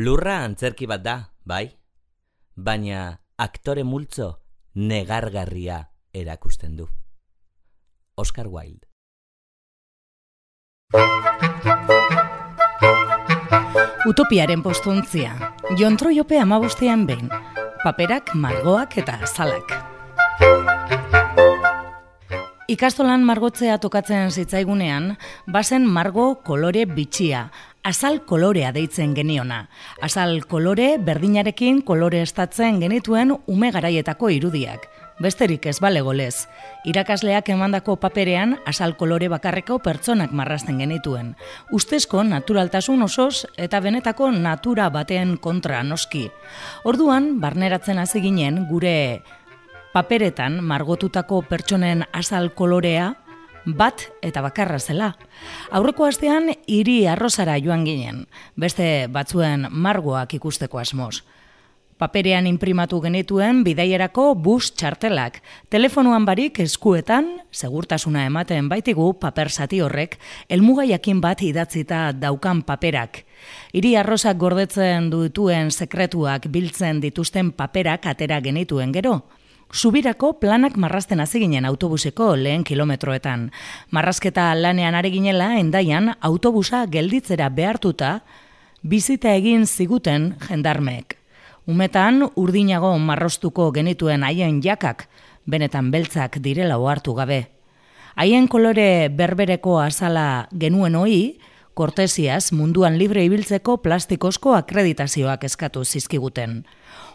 [0.04, 1.14] Lurra antzerki bat da,
[1.48, 1.64] bai,
[2.56, 3.04] baina
[3.40, 4.26] aktore multzo
[4.76, 5.78] negargarria
[6.12, 6.88] erakusten du.
[8.20, 8.90] Oscar Wilde
[14.10, 15.38] Utopiaren postuntzia,
[15.80, 17.32] jontroiope amabustean behin,
[17.86, 19.72] paperak, margoak eta azalak.
[22.74, 25.14] Ikastolan margotzea tokatzen zitzaigunean,
[25.48, 27.52] bazen margo kolore bitxia,
[27.84, 29.68] azal kolorea deitzen geniona.
[30.02, 34.88] Azal kolore berdinarekin kolore estatzen genituen ume garaietako irudiak.
[35.22, 36.48] Besterik ez bale golez.
[36.90, 41.36] Irakasleak emandako paperean azal kolore bakarreko pertsonak marrasten genituen.
[41.72, 46.30] Ustezko naturaltasun osoz eta benetako natura batean kontra noski.
[46.84, 49.22] Orduan, barneratzen hasi ginen gure
[49.94, 53.14] paperetan margotutako pertsonen azal kolorea
[53.66, 55.14] bat eta bakarra zela.
[55.72, 61.24] Aurreko astean hiri arrozara joan ginen, beste batzuen margoak ikusteko asmoz.
[61.98, 65.38] Paperean imprimatu genituen bidaierako bus txartelak.
[65.72, 70.18] Telefonoan barik eskuetan, segurtasuna ematen baitigu paper zati horrek,
[70.50, 73.22] elmugaiakin bat idatzita daukan paperak.
[73.72, 79.22] Hiri arrozak gordetzen dutuen sekretuak biltzen dituzten paperak atera genituen gero.
[79.74, 83.48] Subirako planak marrasten hasi ginen autobuseko lehen kilometroetan.
[83.90, 88.20] Marrazketa lanean ari ginela endaian autobusa gelditzera behartuta
[88.84, 91.18] bizita egin ziguten jendarmeek.
[91.66, 95.08] Umetan urdinago marrostuko genituen haien jakak,
[95.50, 97.48] benetan beltzak direla ohartu gabe.
[98.14, 101.40] Haien kolore berbereko azala genuen hoi,
[101.74, 106.62] kortesiaz munduan libre ibiltzeko plastikozko akreditazioak eskatu zizkiguten.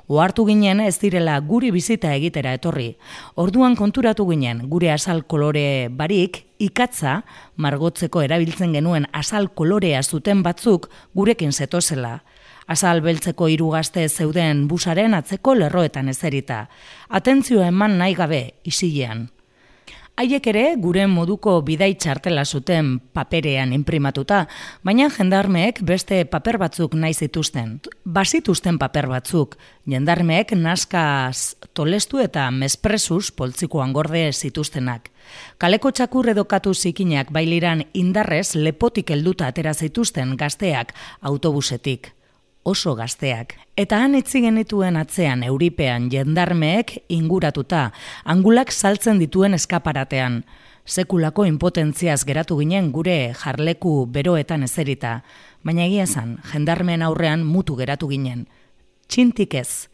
[0.09, 2.95] Ohartu ginen ez direla guri bizita egitera etorri.
[3.37, 7.19] Orduan konturatu ginen gure azal kolore barik ikatza
[7.61, 12.23] margotzeko erabiltzen genuen azal kolorea zuten batzuk gurekin zetozela.
[12.67, 16.69] Azal beltzeko hiru gazte zeuden busaren atzeko lerroetan ezerita.
[17.09, 19.29] Atentzio eman nahi gabe isilean.
[20.19, 24.41] Haiek ere gure moduko bidai txartela zuten paperean imprimatuta,
[24.83, 27.77] baina jendarmeek beste paper batzuk nahi zituzten.
[28.03, 29.55] Bazituzten paper batzuk,
[29.87, 35.07] jendarmeek naskaz tolestu eta mespresuz poltzikoan gorde zituztenak.
[35.63, 42.17] Kaleko txakur edokatu zikinak bailiran indarrez lepotik helduta atera zituzten gazteak autobusetik
[42.69, 43.57] oso gazteak.
[43.81, 47.89] Eta han etzi genituen atzean euripean jendarmeek inguratuta,
[48.25, 50.43] angulak saltzen dituen eskaparatean.
[50.89, 55.19] Sekulako impotentziaz geratu ginen gure jarleku beroetan ezerita,
[55.65, 58.47] baina egia zan, jendarmeen aurrean mutu geratu ginen.
[59.09, 59.89] Txintik ez,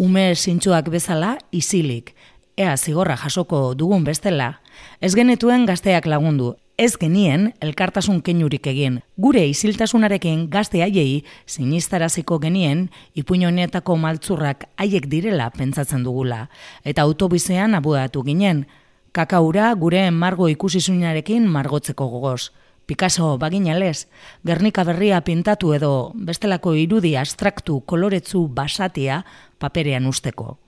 [0.00, 2.14] ume zintxuak bezala isilik,
[2.56, 4.58] ea zigorra jasoko dugun bestela,
[5.00, 9.00] ez genituen gazteak lagundu, ez genien elkartasun keinurik egin.
[9.20, 16.48] Gure isiltasunarekin gazte haiei sinistaraziko genien ipuñonetako maltzurrak haiek direla pentsatzen dugula.
[16.84, 18.66] Eta autobizean abuatu ginen,
[19.12, 22.50] kakaura gure margo ikusizunarekin margotzeko gogoz.
[22.86, 24.08] Picasso baginalez,
[24.44, 29.22] Gernika berria pintatu edo bestelako irudi abstraktu koloretzu basatia
[29.58, 30.58] paperean usteko.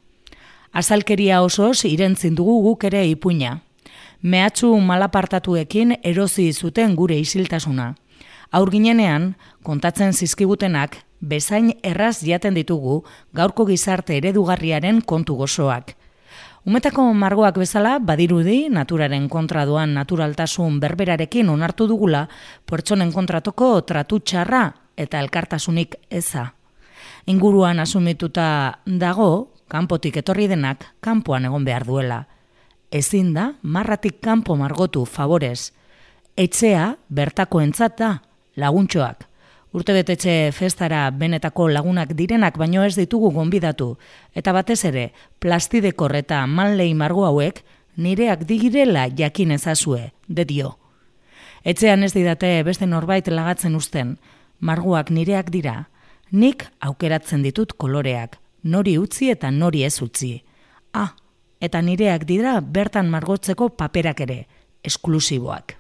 [0.73, 3.61] Azalkeria osoz irentzin dugu guk ere ipuina,
[4.25, 7.91] mehatxu malapartatuekin erozi zuten gure isiltasuna.
[8.57, 13.03] Aur ginenean, kontatzen zizkigutenak, bezain erraz jaten ditugu
[13.37, 15.93] gaurko gizarte eredugarriaren kontu gozoak.
[16.65, 22.25] Umetako margoak bezala, badirudi, naturaren kontra doan naturaltasun berberarekin onartu dugula,
[22.65, 26.55] pertsonen kontratoko tratu txarra eta elkartasunik eza.
[27.27, 32.25] Inguruan asumituta dago, kanpotik etorri denak, kanpoan egon behar duela
[32.95, 35.73] ezin da marratik kanpo margotu favorez.
[36.39, 38.21] Etxea bertako entzata
[38.57, 39.25] laguntxoak.
[39.75, 43.97] Urtebetetxe festara benetako lagunak direnak baino ez ditugu gonbidatu,
[44.35, 45.09] eta batez ere,
[45.43, 47.65] plastidekor eta manlei margo hauek
[47.97, 50.77] nireak digirela jakin ezazue, de dio.
[51.65, 54.15] Etxean ez didate beste norbait lagatzen usten,
[54.61, 55.89] marguak nireak dira,
[56.31, 60.45] nik aukeratzen ditut koloreak, nori utzi eta nori ez utzi.
[60.95, 61.17] Ah,
[61.65, 64.45] eta nireak dira bertan margotzeko paperak ere,
[64.85, 65.79] esklusiboak.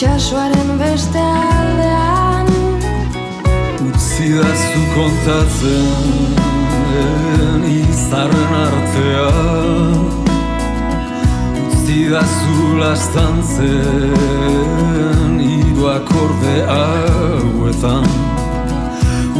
[0.00, 2.48] Itxasoaren beste aldean.
[3.84, 5.96] Utzi da zu kontatzen
[7.68, 10.00] izarren artean.
[11.66, 14.16] Utzi da zu lastantzen
[15.44, 18.06] hiru akorde hauetan.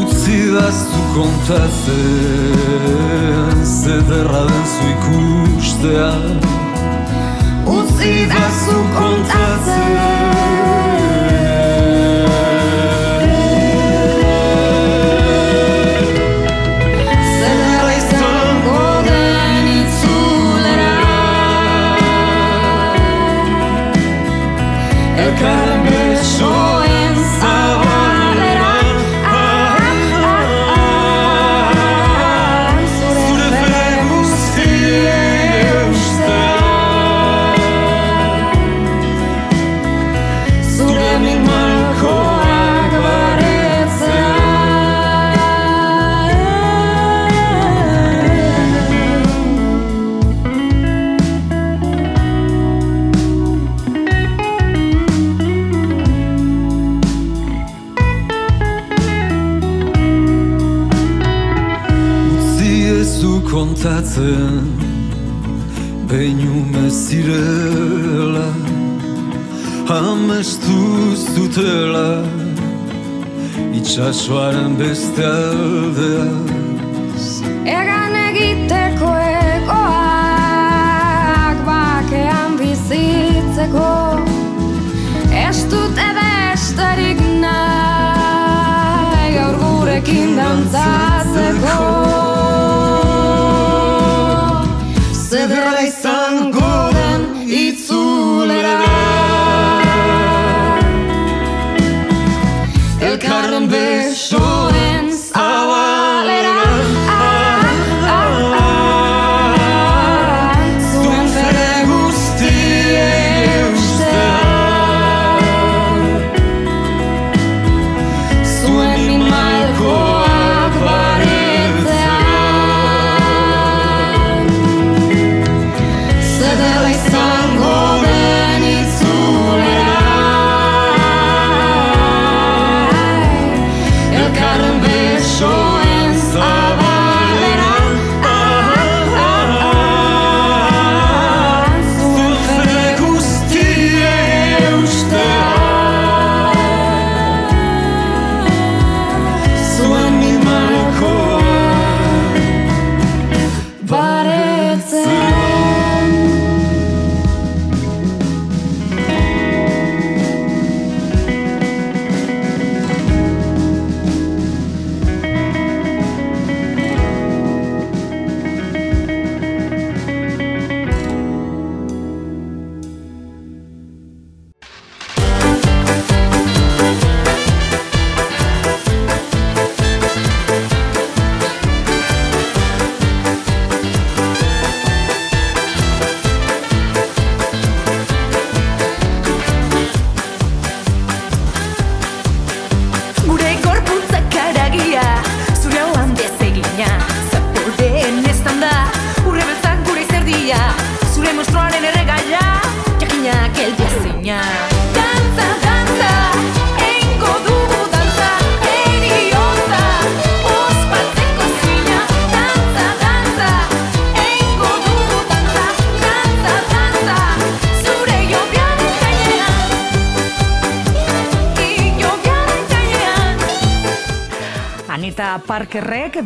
[0.02, 1.96] Utzi da zu kontatzen
[3.64, 6.12] zederra den zu ikustea
[7.76, 10.19] Utzi da zu kontatzen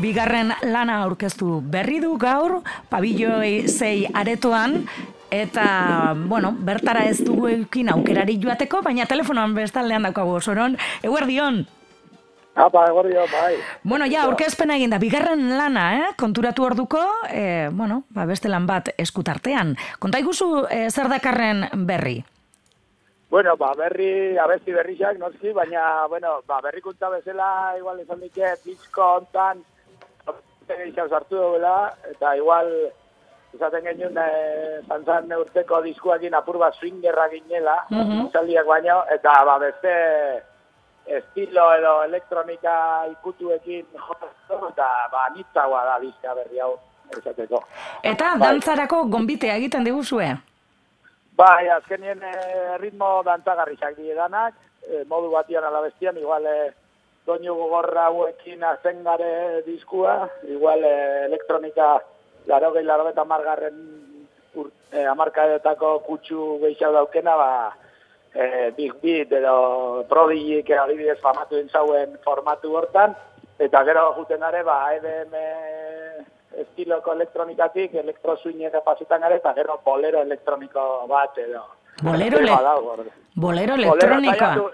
[0.01, 4.83] Bigarren lana aurkeztu berri du gaur, pabilloi zei aretoan,
[5.31, 11.65] eta, bueno, bertara ez dugu eukin aukerari joateko, baina telefonoan bestaldean daukagu osoron, eguerdion.
[12.55, 13.55] Apa, eguerdio, bai.
[13.83, 16.09] Bueno, ja, aurkezpena egin da, bigarren lana, eh?
[16.19, 19.75] konturatu orduko, eh, bueno, ba, beste lan bat eskutartean.
[19.99, 22.21] Konta iguzu eh, zer dakarren berri?
[23.31, 29.09] Bueno, ba, berri, abesti berriak, noski, baina, bueno, ba, berrikuntza bezala, igual izan dike, disko
[29.19, 29.65] hontan,
[30.69, 32.71] gehiago sartu duela, eta igual,
[33.55, 38.31] izaten genuen, e, zantzan urteko diskuakin apur bat swingerra ginela, Mhm.
[38.33, 40.43] zaldiak baino, eta, ba, beste
[41.07, 46.79] estilo edo elektronika ikutuekin jotzen, eta, ba, nitzagoa da diska berri hau,
[47.19, 47.63] esateko.
[48.03, 48.49] Eta Bai.
[48.49, 50.37] dantzarako gonbitea egiten diguzue?
[51.37, 54.55] Bai, azkenien eh, ritmo dantzagarriak die danak,
[54.89, 56.73] eh, modu batian ala bestian, igual eh,
[57.27, 61.97] doinu gogorra hauekin azten gare diskua, igual eh, elektronika
[62.51, 63.79] laro gehi laro eta margarren
[64.61, 67.51] ur, eh, amarkadetako kutsu gehiago daukena, ba,
[68.35, 73.17] eh, Big Beat edo Prodigyk adibidez famatu zauen formatu hortan,
[73.59, 75.39] eta gero juten gare, ba, EDM
[76.65, 81.65] estiloko elektronikatik, elektroswingera pasitan gare, eta gero bolero elektroniko bat edo.
[82.03, 82.39] Bolero,
[82.93, 83.11] orde.
[83.35, 84.71] bolero elektronikoa.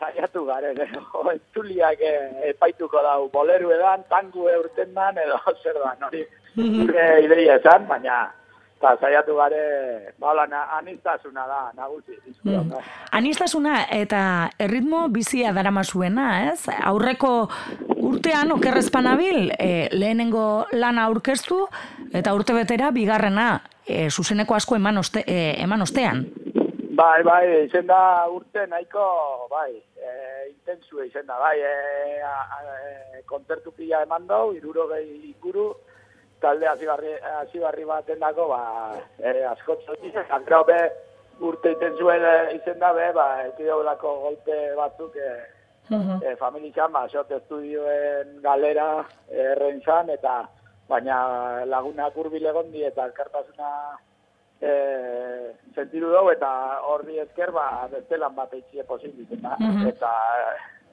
[0.00, 5.94] saiatu gare, gero, entzuliak eh, epaituko dau, boleru edan, tangu eurten dan, edo zer da,
[6.06, 8.20] hori gure ideia esan, baina,
[8.78, 9.64] eta saiatu gare,
[10.20, 12.72] bala, na, anistasuna da, nagusi, Mm.
[13.12, 16.70] Anistasuna eta erritmo bizia darama zuena, ez?
[16.72, 17.50] Aurreko
[18.00, 21.66] urtean okerrezpanabil e, lehenengo lana aurkeztu
[22.16, 23.60] eta urte betera bigarrena
[23.90, 26.24] e, zuzeneko asko eman, oste, e, eman ostean.
[27.00, 29.04] Bai, bai, izen da urte nahiko,
[29.50, 30.10] bai, e,
[30.50, 35.70] intensu izen da, bai, e, a, a, kontzertu pila eman dau, iruro gehi ikuru,
[36.40, 40.80] talde hasibarri baten dago, ba, e, askotxo izan, gero be,
[41.40, 42.26] urte intensuen
[42.58, 45.32] izen da, be, ba, ekideolako golpe batzuk, e,
[45.90, 48.90] e, familizan, ba, xot estudioen galera
[49.30, 50.42] erren zan, eta
[50.90, 53.70] baina lagunak hurbil egondi eta elkartasuna
[54.60, 54.72] e,
[55.74, 56.50] sentidu dugu, eta
[56.90, 59.56] horri esker, ba, beste lan bat eitxie posible izen da.
[59.88, 60.10] Eta,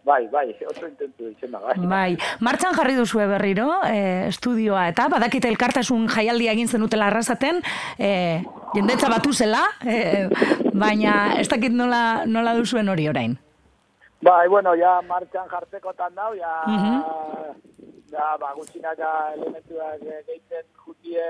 [0.07, 1.75] bai, bai, oso intentu izen da, bai.
[1.93, 2.11] Bai,
[2.45, 7.59] martxan jarri duzue berriro, e, estudioa, eta badakite elkartasun jaialdia egin zenutela arrasaten,
[7.99, 8.11] e,
[8.75, 10.29] jendetza batu zela, e,
[10.73, 13.35] baina ez dakit nola, nola duzuen hori orain.
[14.23, 17.65] Bai, bueno, ja martxan jartzekotan dau, ja, Mhm.
[18.11, 21.25] Ja ba, gutxinaka elementuak eh, gehitzen jutie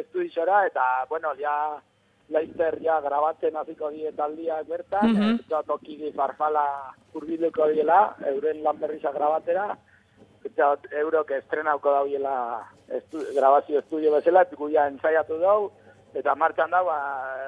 [0.00, 1.80] estudizora, eta, bueno, ja,
[2.30, 5.38] laizter ja grabatzen hasiko die taldiak bertan, Mhm.
[5.46, 9.76] eta tokigi farfala urbiluko diela, euren lan berriza grabatera,
[10.44, 12.36] eta eurok estrenauko dauela
[12.88, 15.72] estu, grabazio estudio bezala, eta guia ensaiatu dau,
[16.14, 16.98] eta martxan da, ba,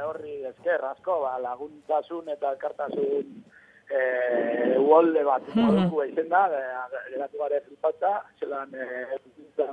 [0.06, 3.44] horri esker asko, ba, laguntasun eta elkartasun
[3.92, 8.70] eh, uolde bat moduko izen da, eh, geratu gare flipatza, zelan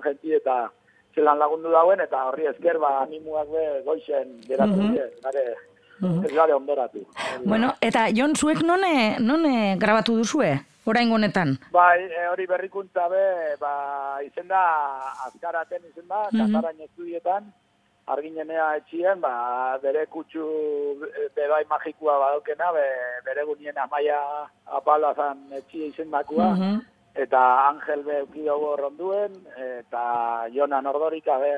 [0.04, 0.70] genti eta
[1.16, 4.92] zelan lagundu dauen, eta horri esker, ba, animuak be, goixen geratu Mhm.
[4.94, 5.46] die, gare,
[6.26, 7.06] ez gare ondoratu.
[7.46, 10.52] Bueno, eta Jon, zuek none, none grabatu duzue,
[10.86, 11.58] orain honetan?
[11.72, 14.62] Bai, e, hori berrikuntza be, ba, izen da,
[15.28, 16.40] azkaraten izen da, Mhm.
[16.54, 17.52] Katarain estudietan,
[18.10, 20.46] arginenea etxien, ba, bere kutsu
[21.06, 22.86] e, bebai magikua badaukena, be,
[23.26, 24.20] bere gunien amaia
[24.66, 26.80] apala zan etxia izen dakua, Mhm.
[27.16, 31.54] eta Angel be eukidogo ronduen, eta Jonan Ordorika be,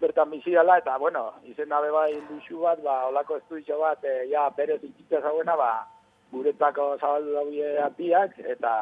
[0.00, 4.04] bertan bizi dela, eta bueno, izen da be bai luxu bat, ba, olako estudio bat,
[4.04, 5.86] e, ja, bere zitzitza zauena, ba,
[6.32, 8.72] guretako zabaldu daue atiak, eta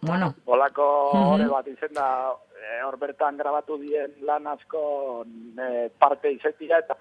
[0.00, 1.26] Bueno, Olako Mhm.
[1.32, 5.24] hore bat izen da, e, hor bertan grabatu dien lan asko
[5.58, 6.94] e, parte izetia eta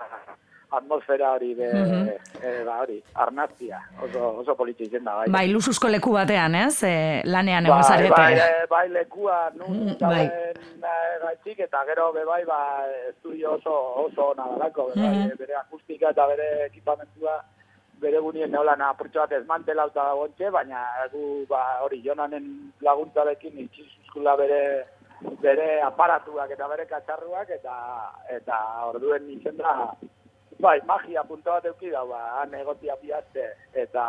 [0.71, 2.09] atmosfera hori be, Mhm.
[2.43, 5.29] e, ba hori, arnaztia, oso, oso politxe izen da, bai.
[5.29, 6.83] bai, luzuzko leku batean, ez?
[6.83, 8.09] E, lanean egon bai, zarete.
[8.11, 10.25] bai, e, bai, lekua nun Mm, bai.
[10.25, 10.53] e,
[11.23, 13.73] gaitzik, eta gero be bai, ba, estudio oso,
[14.05, 15.37] oso ona dalako, be, bai, Mhm.
[15.37, 17.41] bere akustika eta bere ekipamentua
[18.01, 22.45] bere gunien neolan apurtxo bat ezmantelauta da gontxe, baina gu, ba, hori, jonanen
[22.85, 24.61] laguntzarekin itxizuzkula bere
[25.43, 27.75] bere aparatuak eta bere katxarruak, eta
[28.37, 29.73] eta orduen izen da,
[30.59, 34.05] bai, magia punto bat euki da, ba, han egotia bihazte, eta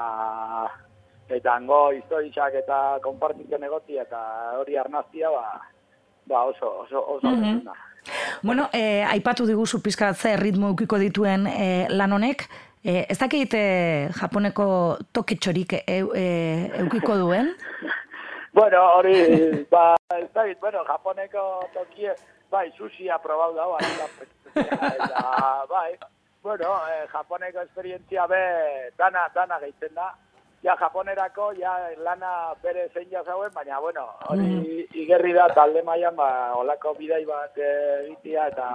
[1.30, 4.22] eta hango historiak eta konpartitzen egotia, eta
[4.62, 5.60] hori arnaztia, ba,
[6.30, 7.86] ba oso, oso, oso, mm
[8.42, 12.46] Bueno, e, aipatu diguzu pizkat ze ritmo eukiko dituen e, lan honek,
[12.84, 13.64] e, ez dakit e,
[14.20, 16.26] japoneko toketxorik e, e,
[16.84, 17.54] eukiko duen?
[18.52, 19.14] Bueno, hori,
[19.70, 22.10] ba, ez da, bueno, japoneko tokie,
[22.50, 25.20] bai, sushia probau dago, eta,
[25.70, 25.94] bai,
[26.42, 28.40] bueno, eh, japoneko esperientzia be,
[28.98, 30.08] dana, dana gehitzen da,
[30.64, 36.30] ja, japonerako, ja, lana bere zein jazauen, baina, bueno, hori igerri da, talde mailan, ba,
[36.58, 38.68] olako bidai bat eh, egitea, eta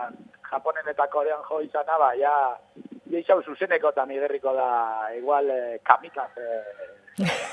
[0.53, 2.35] japonen eta korean jo izana, ba, ja,
[3.11, 4.69] Geixau zuzenekotan igerriko da,
[5.17, 6.95] igual, eh, kamikaz, eh,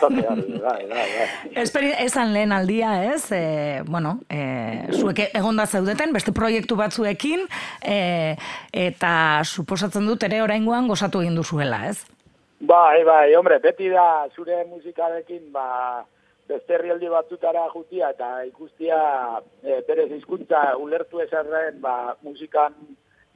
[0.02, 0.22] hori,
[0.58, 1.26] bai, bai, bai.
[2.02, 3.30] Esan lehen aldia, ez?
[3.32, 7.46] E, bueno, e, zuek egonda zeudeten, beste proiektu batzuekin,
[7.84, 8.34] e,
[8.72, 9.12] eta
[9.44, 12.02] suposatzen dut ere oraingoan gozatu egin duzuela, ez?
[12.60, 16.04] Bai, bai, hombre, beti da zure musikarekin, ba,
[16.48, 18.98] beste herrialde batzutara jutia eta ikustia
[19.62, 22.74] e, berez hizkuntza ulertu ezerren, ba, musikan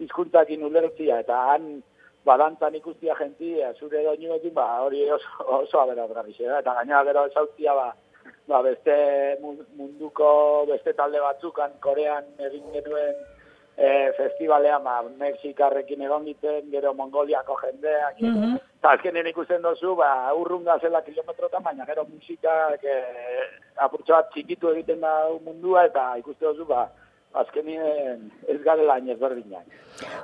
[0.03, 1.77] hizkuntzakin ulertzia, eta han
[2.27, 6.07] badantzan ikustia jentia, zure doinuekin, ba, hori oso, oso da.
[6.59, 7.95] Eta gainera gero esautzia, ba,
[8.49, 13.15] ba, beste mun- munduko beste talde batzukan, Korean egin genuen
[13.77, 18.21] e, festivalean, ba, Mexikarrekin egon giten, gero Mongoliako jendeak,
[18.79, 23.01] eta azkenen ikusten dozu, ba, urrunga zela kilometrotan, baina gero musikak e,
[23.77, 26.89] apurtxo bat txikitu egiten da mundua, eta ikusten dozu, ba,
[27.37, 29.65] azkenien ez garela hain ezberdinak.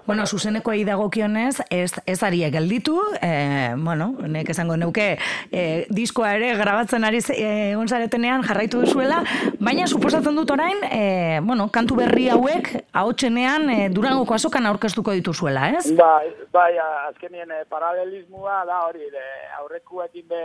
[0.06, 5.18] Bueno, zuzeneko dagokionez, ez, ez arie gelditu, e, bueno, nek esango neuke,
[5.50, 9.22] e, diskoa ere grabatzen ari ze- e, egon zaretenean jarraitu duzuela,
[9.60, 15.70] baina suposatzen dut orain, e, bueno, kantu berri hauek, ahotsenean e, Durangoko azokan aurkeztuko dituzuela,
[15.70, 15.86] ez?
[15.96, 16.76] Bai, bai,
[17.08, 19.24] azkenien eh, paralelismoa da hori, de,
[19.60, 20.44] aurrekuekin be,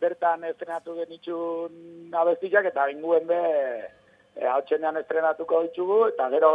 [0.00, 3.40] bertan estrenatu genitxun abestiak eta inguen be,
[4.36, 6.52] e, hautsenean estrenatuko ditugu, eta gero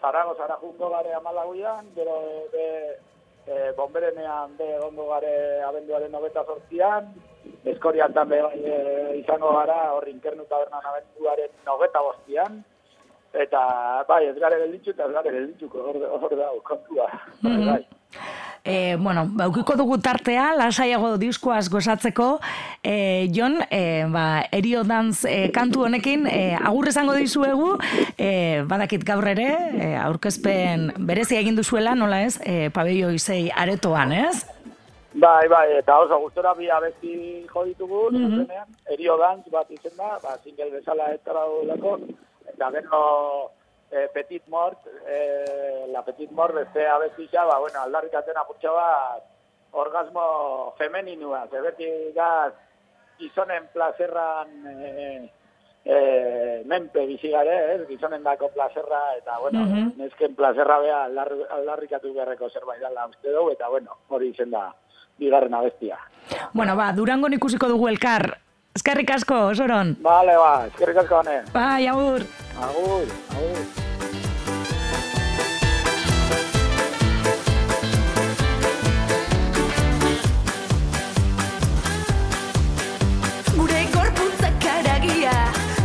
[0.00, 2.16] Zaragozara jungo gare amalaguian, gero
[2.52, 2.66] be,
[3.46, 5.34] e, bomberenean be egongo gare
[5.66, 7.12] abenduaren nogeta sortzian,
[7.64, 8.74] eskorian be e,
[9.18, 12.62] izango gara hor inkernu tabernan abenduaren nogeta bostian,
[13.32, 13.62] eta
[14.08, 17.10] bai, ez gare gelditzu eta ez gare gelditzuko, hor, hor da, kontua.
[17.42, 17.82] Bai, bai.
[18.64, 22.38] E, bueno, baukiko dugu tartea, lasaiago diskoaz gozatzeko,
[22.82, 27.76] e, Jon, e, ba, erio dantz e, kantu honekin, e, agur esango dizuegu,
[28.16, 29.48] e, badakit gaur ere,
[29.78, 34.46] e, aurkezpen berezia egin duzuela, nola ez, e, pabello izei aretoan, ez?
[35.18, 37.14] Bai, bai, eta oso gustora bi abesti
[37.48, 41.20] jo ditugu, zuzenean, erio dantz bat izen da, ba, single bezala ez
[41.66, 41.98] lako,
[42.52, 43.00] eta gero
[43.90, 49.24] eh, Petit Mort, eh, la Petit Mort beste abestisa, ba, bueno, aldarrikaten apurtxo bat,
[49.72, 52.52] orgasmo femeninua, ze beti gaz,
[53.18, 55.30] gizonen plazerran eh,
[55.84, 57.86] eh, menpe bizi gare, ez?
[57.88, 59.92] gizonen dako plazerra, eta, bueno, Mhm.
[59.96, 64.74] nesken plazerra bea aldar, aldarrikatu beharreko zerbait dela uste dugu, eta, bueno, hori izen da,
[65.18, 65.98] bigarren abestia.
[66.52, 68.38] Bueno, ba, Durangon ikusiko dugu elkar.
[68.78, 69.96] Eskerrik asko, Soron.
[69.98, 71.40] Bale, ba, eskerrik asko hone.
[71.50, 72.22] Bai, agur.
[72.62, 73.64] Agur, agur.
[83.56, 85.34] Gure gorputzak aragia,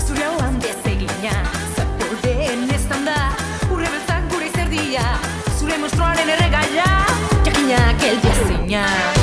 [0.06, 1.34] zure hauan bezegina
[1.74, 3.20] Zaporen ez da,
[3.72, 5.10] urre beltzak gure zerdia
[5.58, 6.90] Zure monstruaren erregaia,
[7.50, 9.23] jakinak eldiazina Dantza,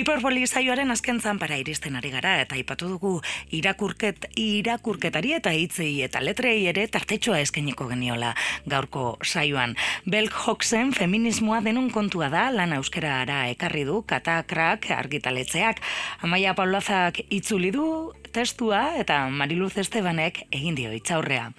[0.00, 3.10] Piperpoli saioaren azken zanpara iristen ari gara eta aipatu dugu
[3.52, 8.30] irakurket irakurketari eta hitzei eta letrei ere tartetxoa eskainiko geniola
[8.64, 9.74] gaurko saioan.
[10.08, 15.84] Belk Hoxen feminismoa denun kontua da lan euskerara ekarri du katakrak argitaletzeak.
[16.24, 17.84] Amaia Paulazak itzuli du
[18.32, 21.50] testua eta Mariluz Estebanek egin dio itzaurrea.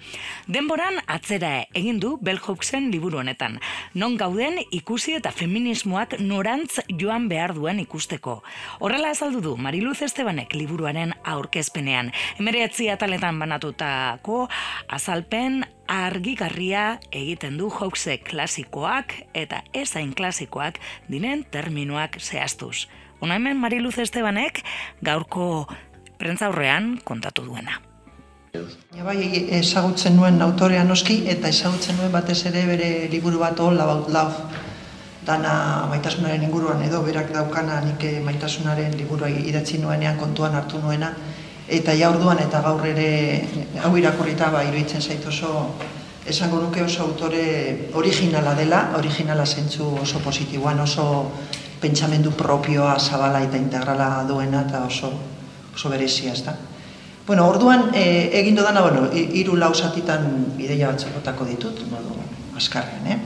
[0.50, 3.58] Denboran atzera egin du Bell Hooksen liburu honetan.
[3.94, 8.40] Non gauden ikusi eta feminismoak norantz joan behar duen ikusteko.
[8.80, 12.12] Horrela azaldu du Mariluz Estebanek liburuaren aurkezpenean.
[12.40, 14.48] Emeretzi ataletan banatutako
[14.88, 15.62] azalpen
[15.92, 22.88] argigarria egiten du Hookse klasikoak eta ezain klasikoak diren terminoak zehaztuz.
[23.22, 24.64] Una hemen Mariluz Estebanek
[25.06, 25.68] gaurko
[26.22, 27.80] prentza aurrean kontatu duena.
[28.94, 29.18] Ja, bai,
[29.58, 34.60] ezagutzen nuen autorea noski, eta ezagutzen nuen batez ere bere liburu bat All About Love,
[35.26, 35.54] dana
[35.90, 41.10] maitasunaren inguruan edo berak daukana nik maitasunaren liburua idatzi nuenean kontuan hartu nuena,
[41.80, 43.08] eta ja orduan eta gaur ere
[43.82, 45.74] hau irakurrita ba iruditzen zait oso
[46.26, 51.06] esango nuke oso autore originala dela, originala zentzu oso positiboan, oso
[51.80, 55.10] pentsamendu propioa, zabala eta integrala duena eta oso,
[55.74, 56.56] oso berezia, ez da.
[57.26, 62.16] Bueno, orduan e, egin dodana, bueno, hi- hiru lau zatitan ideia batzuk botako ditut, modu
[62.56, 63.18] askarrean, eh?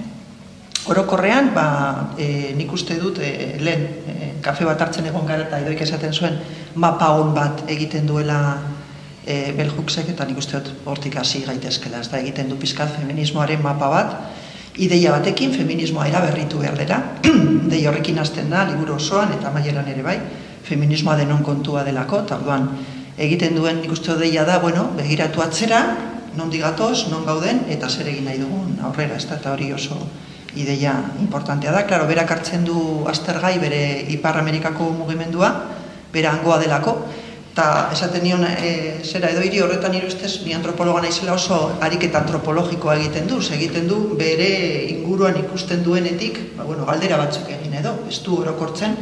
[0.86, 5.58] Orokorrean, ba, e, nik uste dut, e, lehen, e, kafe bat hartzen egon gara eta
[5.64, 6.36] edoik esaten zuen,
[6.78, 8.38] mapa on bat egiten duela
[9.26, 13.62] e, Belhuksek, eta nik uste dut hortik hasi gaitezkela, ez da egiten du pizkat feminismoaren
[13.64, 14.14] mapa bat,
[14.76, 17.00] ideia batekin feminismoa eraberritu behar dela,
[17.72, 20.20] dei horrekin hasten da, liburu osoan eta maieran ere bai,
[20.66, 22.68] feminismoa denon kontua delako, eta orduan
[23.16, 25.82] egiten duen nik uste dut deia da, bueno, begiratu atzera,
[26.36, 29.96] non digatoz, non gauden, eta zer egin nahi dugun aurrera, ez da, eta hori oso
[30.56, 31.84] ideia importantea da.
[31.88, 33.80] Claro, berak hartzen du aztergai bere
[34.12, 35.52] Ipar Amerikako mugimendua,
[36.12, 36.96] bera hangoa delako,
[37.52, 40.08] eta esaten nion, e, zera edo hiri horretan nire
[40.44, 46.64] ni antropologa naizela oso ariketa antropologikoa egiten du, egiten du bere inguruan ikusten duenetik, ba,
[46.64, 48.96] bueno, galdera batzuk egin edo, ez du orokortzen,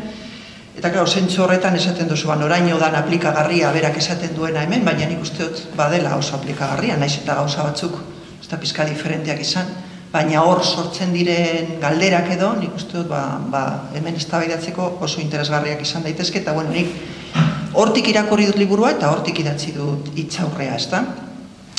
[0.75, 5.07] Eta claro, zentzu horretan esaten duzu, ba, noraino dan aplikagarria berak esaten duena hemen, baina
[5.07, 8.01] nik uste dut badela oso aplikagarria, naiz eta gauza batzuk,
[8.41, 9.71] ez da pizka diferenteak izan,
[10.11, 13.63] baina hor sortzen diren galderak edo, nik uste dut ba, ba,
[13.95, 16.91] hemen eztabaidatzeko oso interesgarriak izan daitezke, eta bueno, nik
[17.79, 21.05] hortik irakurri dut liburua eta hortik idatzi dut hitzaurrea, ez da?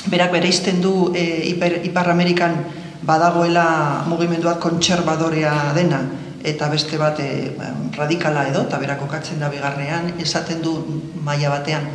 [0.08, 2.62] Berak bereizten du e, Ipar, Ipar Amerikan
[3.06, 6.00] badagoela mugimenduak kontserbadorea dena,
[6.46, 10.76] eta beste bat e, ba, radikala edo, eta berak kokatzen da bigarrean, esaten du
[11.26, 11.88] maila batean,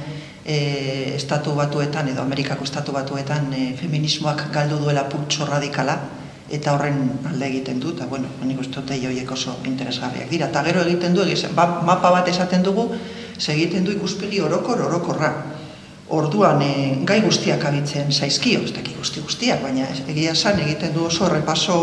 [0.45, 6.01] e, estatu batuetan edo Amerikako estatu batuetan e, feminismoak galdu duela pultso radikala,
[6.51, 6.99] eta horren
[7.31, 10.51] alde egiten du, eta bueno, nik uste dut horiek oso interesgarriak dira.
[10.51, 12.91] Eta gero egiten du, egizen, ba, mapa bat esaten dugu,
[13.39, 15.31] ze egiten du ikuspegi orokor orokorra.
[16.11, 16.73] Orduan, e,
[17.07, 21.77] gai guztiak abitzen zaizkio, ez guzti guztiak, baina egia esan egiten du oso repaso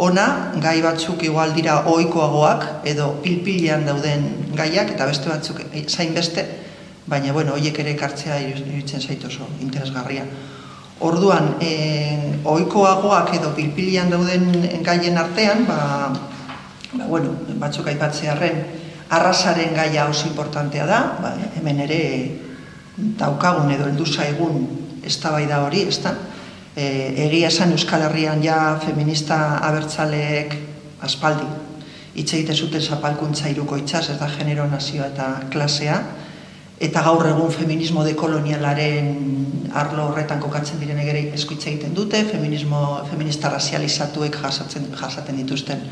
[0.00, 4.24] ona, gai batzuk igual dira ohikoagoak edo pilpilean dauden
[4.56, 6.46] gaiak, eta beste batzuk zain beste,
[7.06, 10.24] baina bueno, hoiek ere ekartzea iruditzen zait oso interesgarria.
[11.04, 14.50] Orduan, e, ohikoagoak edo pilpilian dauden
[14.84, 15.78] gaien artean, ba,
[16.92, 18.64] ba, bueno, batzuk aipatzearren,
[19.10, 22.02] arrasaren gaia oso importantea da, ba, hemen ere
[23.20, 24.68] daukagun edo heldu zaigun
[25.04, 26.14] eztabaida hori, ezta?
[26.80, 29.36] E, egia esan Euskal Herrian ja feminista
[29.68, 30.54] abertzaleek
[31.04, 31.44] aspaldi
[32.14, 35.98] hitz egiten zuten zapalkuntza hirukoitzaz, ez da genero nazioa eta klasea,
[36.80, 39.10] eta gaur egun feminismo dekolonialaren
[39.82, 45.84] arlo horretan kokatzen diren ere eskuitza egiten dute, feminismo, feminista razializatuek jasatzen, jasaten dituzten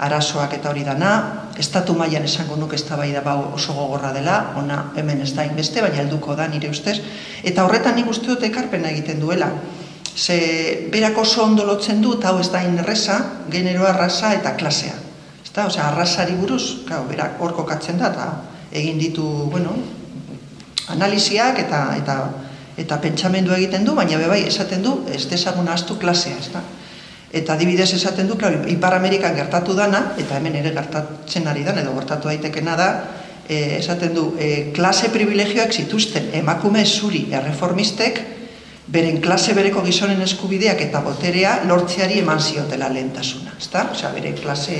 [0.00, 1.10] arazoak eta hori dana,
[1.58, 6.04] estatu mailan esango nuke eztabaida bau oso gogorra dela, ona hemen ez da inbeste, baina
[6.04, 7.00] helduko da nire ustez,
[7.42, 9.50] eta horretan nik uste dut ekarpena egiten duela.
[10.16, 14.94] Ze berak oso ondo lotzen du, eta hau ez da erresa, generoa, rasa eta klasea.
[15.44, 18.26] Ezta, osea, arrasari buruz, claro, berak hor kokatzen da, eta
[18.72, 19.74] egin ditu, bueno,
[20.90, 22.16] analiziak eta eta
[22.80, 26.62] eta pentsamendu egiten du, baina bebai esaten du ez dezagun ahaztu klasea, ezta?
[27.30, 31.78] Eta adibidez esaten du, claro, Ipar Amerikan gertatu dana, eta hemen ere gertatzen ari dan,
[31.78, 32.88] edo gertatu daitekena da,
[33.46, 38.22] e, esaten du, e, klase privilegioak zituzten emakume zuri erreformistek,
[38.90, 43.84] beren klase bereko gizonen eskubideak eta boterea lortzeari eman ziotela lehentasuna, ezta?
[43.94, 44.78] Osea, bere klase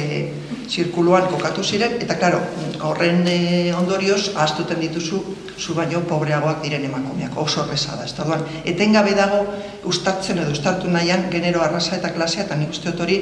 [0.71, 2.41] zirkuluan kokatu ziren, eta claro,
[2.89, 3.39] horren e,
[3.79, 5.23] ondorioz ahaztuten dituzu
[5.59, 8.27] zu baino pobreagoak diren emakumeak, oso horreza da, ezta?
[8.27, 9.45] Orduan, etengabe dago
[9.87, 13.21] ustartzen edo ustartu nahian genero arrasa eta klasea, eta nik uste hori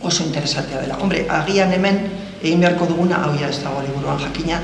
[0.00, 0.96] oso interesatea dela.
[0.96, 2.06] Hombre, agian hemen
[2.40, 4.62] egin beharko duguna, hau ja ez dago liburuan jakina,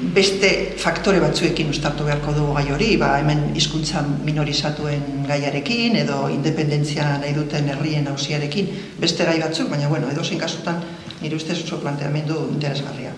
[0.00, 7.18] beste faktore batzuekin ustartu beharko dugu gai hori, ba, hemen hizkuntza minorizatuen gaiarekin, edo independentzia
[7.20, 8.70] nahi duten herrien hausiarekin,
[9.00, 10.80] beste gai batzuk, baina bueno, edo kasutan
[11.20, 13.12] nire ustez oso planteamendu interesgarria.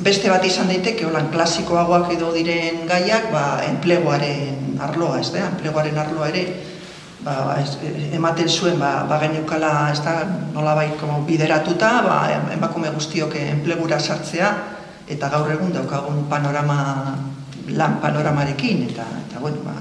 [0.00, 5.98] Beste bat izan daiteke, holan klasikoagoak edo diren gaiak, ba, enpleguaren arloa, ez da, enpleguaren
[5.98, 6.46] arloa ere,
[7.22, 7.76] ba, ez,
[8.16, 10.22] ematen zuen, ba, ba geneukala, ez da,
[10.54, 12.18] nolabait bideratuta, ba,
[12.56, 14.73] emakume guztiok enplegura sartzea,
[15.08, 17.16] eta gaur egun daukagun panorama,
[17.68, 19.76] lan panoramarekin, eta, eta bueno, ba,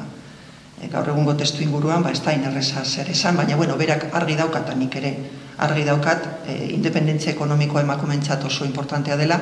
[0.82, 4.36] e, gaur egungo testu inguruan, ba, ez da inerreza zer esan, baina, bueno, berak argi
[4.40, 5.16] daukat, nik ere
[5.64, 9.40] argi daukat, e, independentzia ekonomikoa emakumentzat oso importantea dela,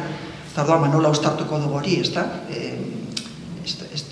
[0.52, 2.28] eta orduan, ba, nola ustartuko dugu hori, ez da?
[2.50, 2.78] E,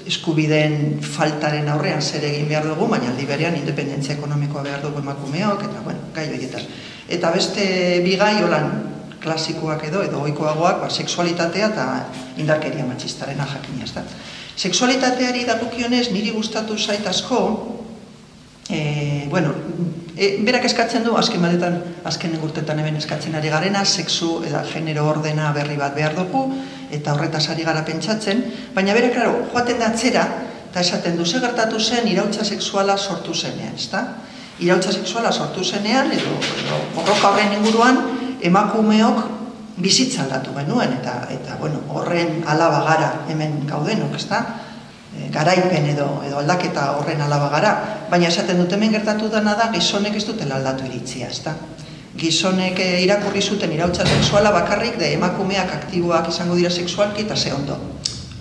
[0.10, 5.66] eskubideen faltaren aurrean zer egin behar dugu, baina aldi berean independentzia ekonomikoa behar dugu emakumeok,
[5.70, 6.64] eta bueno, gai horietaz.
[7.10, 7.66] Eta beste
[8.06, 8.70] bi gai, holan,
[9.24, 11.88] klasikoak edo, edo oikoagoak, ba, seksualitatea eta
[12.38, 14.06] indarkeria matxistarena jakina, ez da.
[14.60, 17.42] Seksualitateari dagokionez niri gustatu zait asko,
[18.70, 19.54] e, bueno,
[20.16, 25.08] e, berak eskatzen du, azken batetan, azken urtetan hemen eskatzen ari garena, sexu eta genero
[25.10, 26.46] ordena berri bat behar dugu,
[26.92, 28.44] eta horretaz ari gara pentsatzen,
[28.76, 30.28] baina berak, klaro, joaten da atzera,
[30.70, 34.06] eta esaten du, ze gertatu zen irautza sexuala sortu zenean, ezta?
[34.60, 39.22] Irautza sexuala sortu zenean, edo, edo horren inguruan, emakumeok
[39.80, 44.42] bizitza aldatu genuen, eta, eta bueno, horren alaba gara hemen gaudenok, ezta?
[45.16, 47.74] E, garaipen edo, edo aldaketa horren alaba gara,
[48.12, 51.56] baina esaten dut hemen gertatu dena da gizonek ez dutela aldatu iritzia, ezta?
[52.20, 57.54] Gizonek eh, irakurri zuten irautza sexuala bakarrik de emakumeak aktiboak izango dira sexualki eta ze
[57.54, 57.78] ondo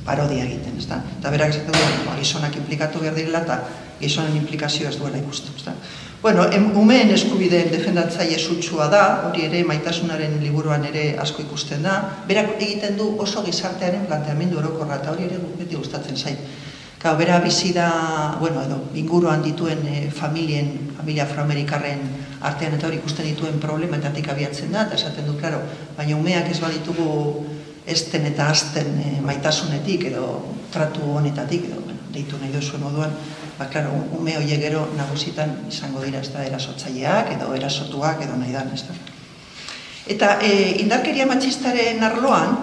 [0.04, 1.02] parodia egiten, ezta?
[1.20, 3.60] Eta berak esaten du, ba, gizonak implikatu behar direla eta
[4.00, 5.76] gizonen implikazioa ez duela ikusten, ezta?
[6.20, 11.92] Bueno, em, umeen eskubideen defendatzaile sutsua da, hori ere maitasunaren liburuan ere asko ikusten da.
[12.26, 16.42] Berak egiten du oso gizartearen planteamendu orokorra eta hori ere beti gustatzen zait.
[16.98, 17.86] Gau, bera bizi da,
[18.40, 22.02] bueno, edo, inguruan dituen e, familien, familia afroamerikarren
[22.50, 25.62] artean eta hori ikusten dituen problemetatik abiatzen da, eta esaten du, klaro,
[25.94, 27.12] baina umeak ez baditugu
[27.86, 30.32] esten eta azten e, maitasunetik edo
[30.74, 33.14] tratu honetatik, edo, bueno, deitu nahi duzuen moduan,
[33.58, 38.52] ba, klaro, ume hoiek gero nagusitan izango dira ez da erasotzaileak edo erasotuak edo nahi
[38.52, 38.94] dan, ez da.
[40.08, 42.56] Eta e, indarkeria matxistaren arloan,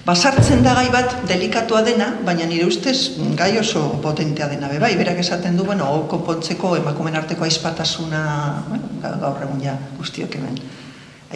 [0.00, 4.94] Basartzen da gai bat delikatua dena, baina nire ustez gai oso potentea dena be bai,
[4.96, 8.22] berak esaten du, bueno, konpontzeko emakumen arteko aizpatasuna,
[8.70, 10.56] bueno, ga- gaur egun ja guztiok hemen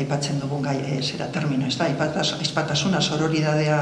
[0.01, 1.87] aipatzen dugun gai, e, zera termino, ez da,
[2.41, 3.77] aizpatasuna, sororidadea,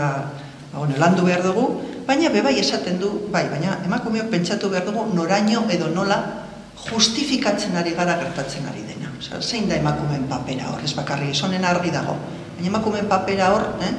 [0.72, 1.68] ba, bueno, landu behar dugu,
[2.07, 6.18] baina be bai esaten du, bai, baina emakumeok pentsatu behar dugu noraino edo nola
[6.88, 9.12] justifikatzen ari gara gertatzen ari dena.
[9.18, 12.16] Osea, zein da emakumeen papera hor, ez bakarri gizonen argi dago,
[12.57, 13.92] baina emakumeen papera hor, eh?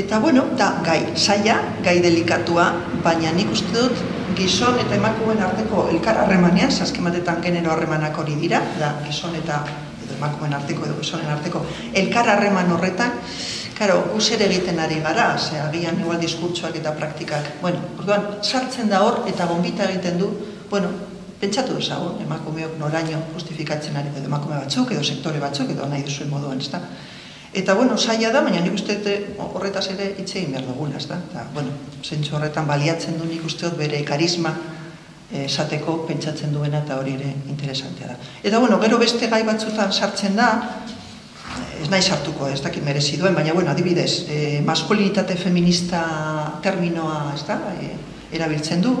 [0.00, 2.70] Eta bueno, da gai saia, gai delikatua,
[3.04, 4.02] baina nik uste dut
[4.38, 9.60] gizon eta emakumeen arteko elkar harremanean, azken batetan genero harremanak hori dira, da gizon eta
[10.04, 11.64] edo emakumeen arteko edo gizonen arteko
[11.94, 13.18] elkar harreman horretan,
[13.80, 17.46] Karo, gu zer egiten ari gara, ze agian igual diskurtsoak eta praktikak.
[17.62, 20.28] Bueno, orduan, sartzen da hor eta bombita egiten du,
[20.68, 20.90] bueno,
[21.40, 26.28] pentsatu dezagun, emakumeok noraino justifikatzen ari edo emakume batzuk, edo sektore batzuk, edo nahi duzuen
[26.28, 26.82] moduan, ezta?
[27.56, 31.16] Eta, bueno, saia da, baina nik uste dut horretaz ere hitz egin behar dugula, ezta?
[31.30, 31.72] Eta, bueno,
[32.04, 34.52] zentsu horretan baliatzen du nik uste dut bere karisma
[35.32, 38.20] eh, esateko pentsatzen duena eta hori ere interesantea da.
[38.44, 40.50] Eta, bueno, gero beste gai batzutan sartzen da,
[41.80, 46.02] ez nahi sartuko, ez dakit merezi duen, baina, bueno, adibidez, eh, maskulinitate feminista
[46.62, 47.96] terminoa, ez da, eh,
[48.36, 48.94] erabiltzen du,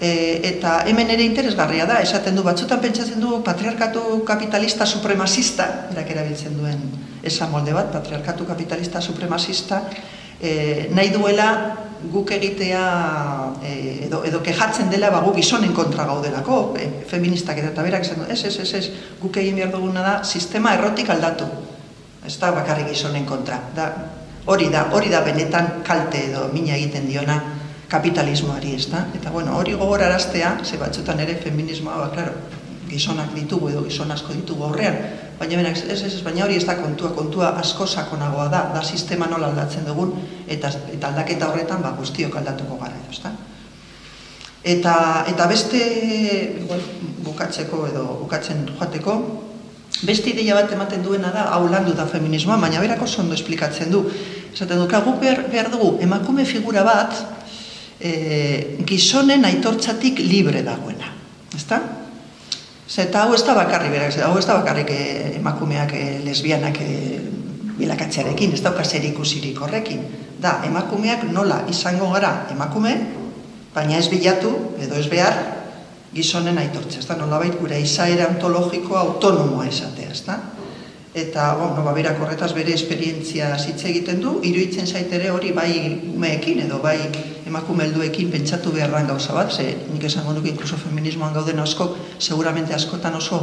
[0.00, 6.10] e, eta hemen ere interesgarria da, esaten du, batzutan pentsatzen du patriarkatu kapitalista supremazista, erak
[6.14, 6.82] erabiltzen duen
[7.26, 9.82] esan molde bat, patriarkatu kapitalista supremazista,
[10.40, 11.48] e, nahi duela
[12.12, 12.82] guk egitea
[13.62, 13.72] e,
[14.06, 18.44] edo, edo kejatzen dela ba, guk gizonen kontra gaudelako, e, feministak eta berak esan ez,
[18.44, 18.84] ez, ez, ez,
[19.20, 21.48] guk egin behar duguna da, sistema errotik aldatu,
[22.26, 23.88] ez da bakarrik gizonen kontra, da,
[24.46, 27.40] hori da, hori da benetan kalte edo mina egiten diona
[27.88, 29.06] kapitalismoari, ez da?
[29.16, 32.36] Eta bueno, hori gogoraraztea, ze batzutan ere feminismoa, ba, klaro,
[32.88, 34.96] gizonak ditugu edo gizon asko ditugu aurrean,
[35.38, 39.28] baina benak, ez, ez, baina hori ez da kontua, kontua asko sakonagoa da, da sistema
[39.30, 40.14] nola aldatzen dugun,
[40.48, 43.32] eta, eta aldaketa horretan ba, guztiok aldatuko gara edo, ezta?
[44.68, 44.94] Eta,
[45.30, 45.78] eta beste,
[46.64, 46.82] igual,
[47.24, 49.18] bukatzeko edo bukatzen joateko,
[50.02, 53.90] beste ideia bat ematen duena da, hau landu da feminismoa, baina berako oso ondo esplikatzen
[53.90, 54.04] du.
[54.52, 57.14] Esaten du, "Ka, guk behar, behar dugu, emakume figura bat,
[58.00, 61.12] e, gizonen aitortzatik libre dagoena.
[61.54, 61.80] Ezta?
[62.88, 66.80] Ze, eta hau ez da bakarrik, berak, hau ez da bakarrik eh, emakumeak, eh, lesbianak,
[66.80, 67.18] eh,
[67.76, 70.00] bilakatzearekin, ez dauka zer ikusirik horrekin.
[70.40, 72.94] Da, emakumeak nola izango gara emakume,
[73.74, 75.36] baina ez bilatu, edo ez behar,
[76.14, 80.38] gizonen aitortzea, ez da, nolabait gure izaera ontologikoa autonomoa esatea, ez da?
[81.18, 85.72] Eta, bueno, ba, berak horretaz bere esperientzia hitz egiten du, iruditzen zait ere hori bai
[86.14, 87.08] umeekin edo bai
[87.48, 91.88] emakume helduekin pentsatu beharran gauza bat, ze nik esango nuke inkluso feminismoan gauden asko,
[92.20, 93.40] seguramente askotan oso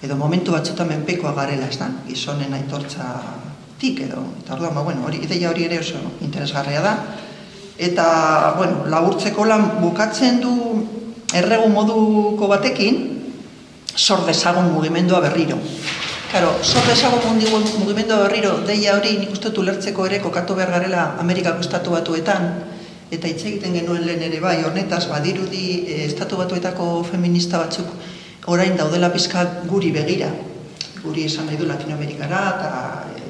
[0.00, 3.10] edo momentu batzutan menpekoa garela, ez da, gizonen aitortza
[3.80, 6.94] tik edo, eta orduan, ba, bueno, hori, ideia hori ere oso interesgarria da.
[7.76, 8.06] Eta,
[8.56, 10.56] bueno, laburtzeko lan bukatzen du
[11.36, 13.04] erregu moduko batekin,
[13.92, 15.60] sor dezagun mugimendua berriro.
[16.34, 17.46] Claro, sor dezagun mundi-
[17.78, 22.48] mugimendua berriro, deia hori nik uste ulertzeko ere kokatu behar garela Amerikako estatu batuetan,
[23.14, 27.86] eta hitz egiten genuen lehen ere bai, honetaz, badirudi eh, estatu batuetako feminista batzuk
[28.50, 30.32] orain daudela pizka guri begira,
[31.04, 32.70] guri esan nahi du Latinoamerikara eta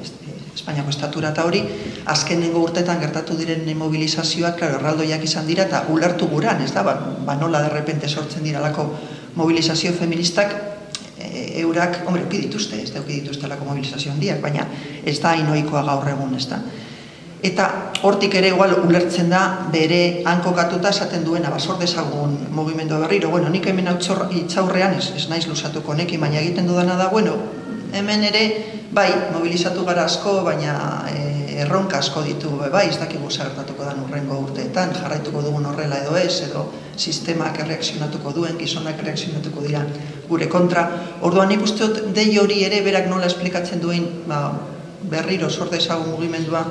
[0.01, 0.13] es-
[0.55, 1.61] Espainiako estatura eta hori,
[2.09, 6.95] azkenengo urtetan gertatu diren mobilizazioak, claro, erraldoiak izan dira eta ulertu guran, ez da, ba,
[7.25, 8.89] ba nola derrepente sortzen diralako
[9.35, 10.73] mobilizazio feministak,
[11.27, 14.67] e, eurak, hombre, uki dituzte, ez da uki dituzte lako mobilizazio handiak, baina
[15.05, 16.61] ez da inoikoa gaur egun, ez da.
[17.45, 17.67] Eta
[18.07, 19.41] hortik ere igual ulertzen da
[19.73, 23.29] bere hankokatuta esaten duena basor dezagun mugimendu berriro.
[23.29, 23.97] Bueno, nik hemen hau
[24.39, 27.35] itzaurrean ez, ez naiz lusatuko honekin, baina egiten dudana da, bueno,
[27.93, 28.45] hemen ere
[28.91, 33.85] bai mobilizatu gara asko, baina e, erronka asko ditu be, bai, ez dakigu zer gertatuko
[33.87, 36.65] den urrengo urteetan, jarraituko dugun horrela edo ez, edo
[36.97, 39.83] sistemak erreakzionatuko duen, gizonak erreakzionatuko dira
[40.29, 40.85] gure kontra.
[41.21, 44.41] Orduan nik uste dut dei hori ere berak nola esplikatzen duen ba,
[45.09, 46.65] berriro sor dezagun mugimendua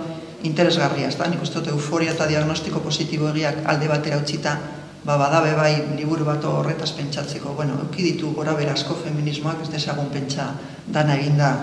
[0.45, 1.28] interesgarria, ez da?
[1.30, 4.57] Nik uste euforia eta diagnostiko positibo egiak alde batera utzita,
[5.05, 10.11] ba, badabe bai liburu bat horretaz pentsatzeko, bueno, euki ditu gora berazko feminismoak ez dezagun
[10.12, 10.53] pentsa
[10.87, 11.55] dana eginda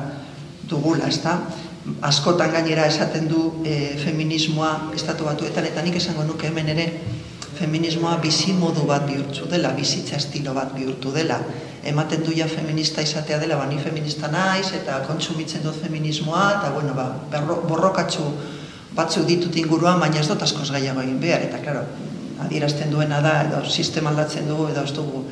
[0.69, 1.37] dugula, ez da?
[2.05, 6.85] Askotan gainera esaten du e, feminismoa estatu batuetan, eta nik esango nuke hemen ere
[7.57, 11.39] feminismoa bizi modu bat bihurtzu dela, bizitza estilo bat bihurtu dela.
[11.83, 16.69] Ematen du ja feminista izatea dela, ba, ni feminista naiz, eta kontsumitzen dut feminismoa, eta
[16.75, 18.27] bueno, ba, berro, borrokatzu
[18.93, 21.81] batzuk ditut inguruan, baina ez dut askoz gehiago egin behar, eta claro,
[22.45, 25.25] adierazten duena da, edo sistema aldatzen dugu, edo ez dugu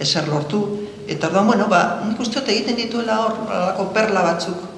[0.00, 0.62] eser lortu.
[1.08, 4.73] Eta orduan, bueno, ba, nik uste egiten dituela hor, perla batzuk,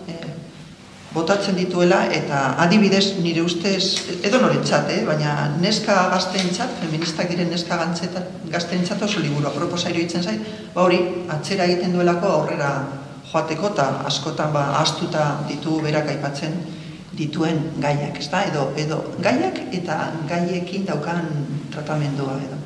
[1.16, 7.78] botatzen dituela, eta adibidez nire ustez, edo norentzat, eh, baina neska gazteentzat, feministak diren neska
[8.52, 11.00] gazteentzat oso liburu aproposa iruditzen zait, ba hori,
[11.32, 12.70] atzera egiten duelako aurrera
[13.30, 16.60] joateko, eta askotan ba, astuta ditu berak aipatzen
[17.16, 18.44] dituen gaiak, ezta?
[18.50, 21.32] Edo, edo gaiak eta gaiekin daukan
[21.72, 22.65] tratamendua edo.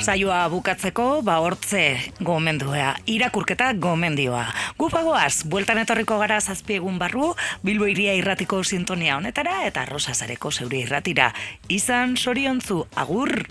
[0.00, 1.82] Saioa bukatzeko, ba hortze
[2.24, 4.46] gomendua, irakurketa gomendioa.
[4.80, 10.80] Gupagoaz, bueltan etorriko gara zazpi egun barru, Bilbo iria irratiko sintonia honetara eta Rosasareko zeure
[10.80, 11.34] irratira.
[11.68, 13.44] Izan soriontzu, agur!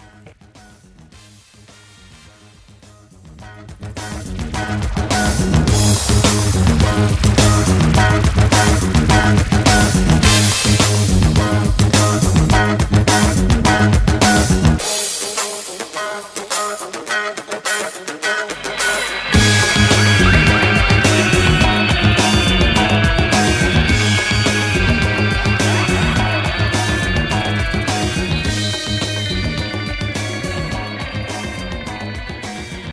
[10.09, 10.28] Thank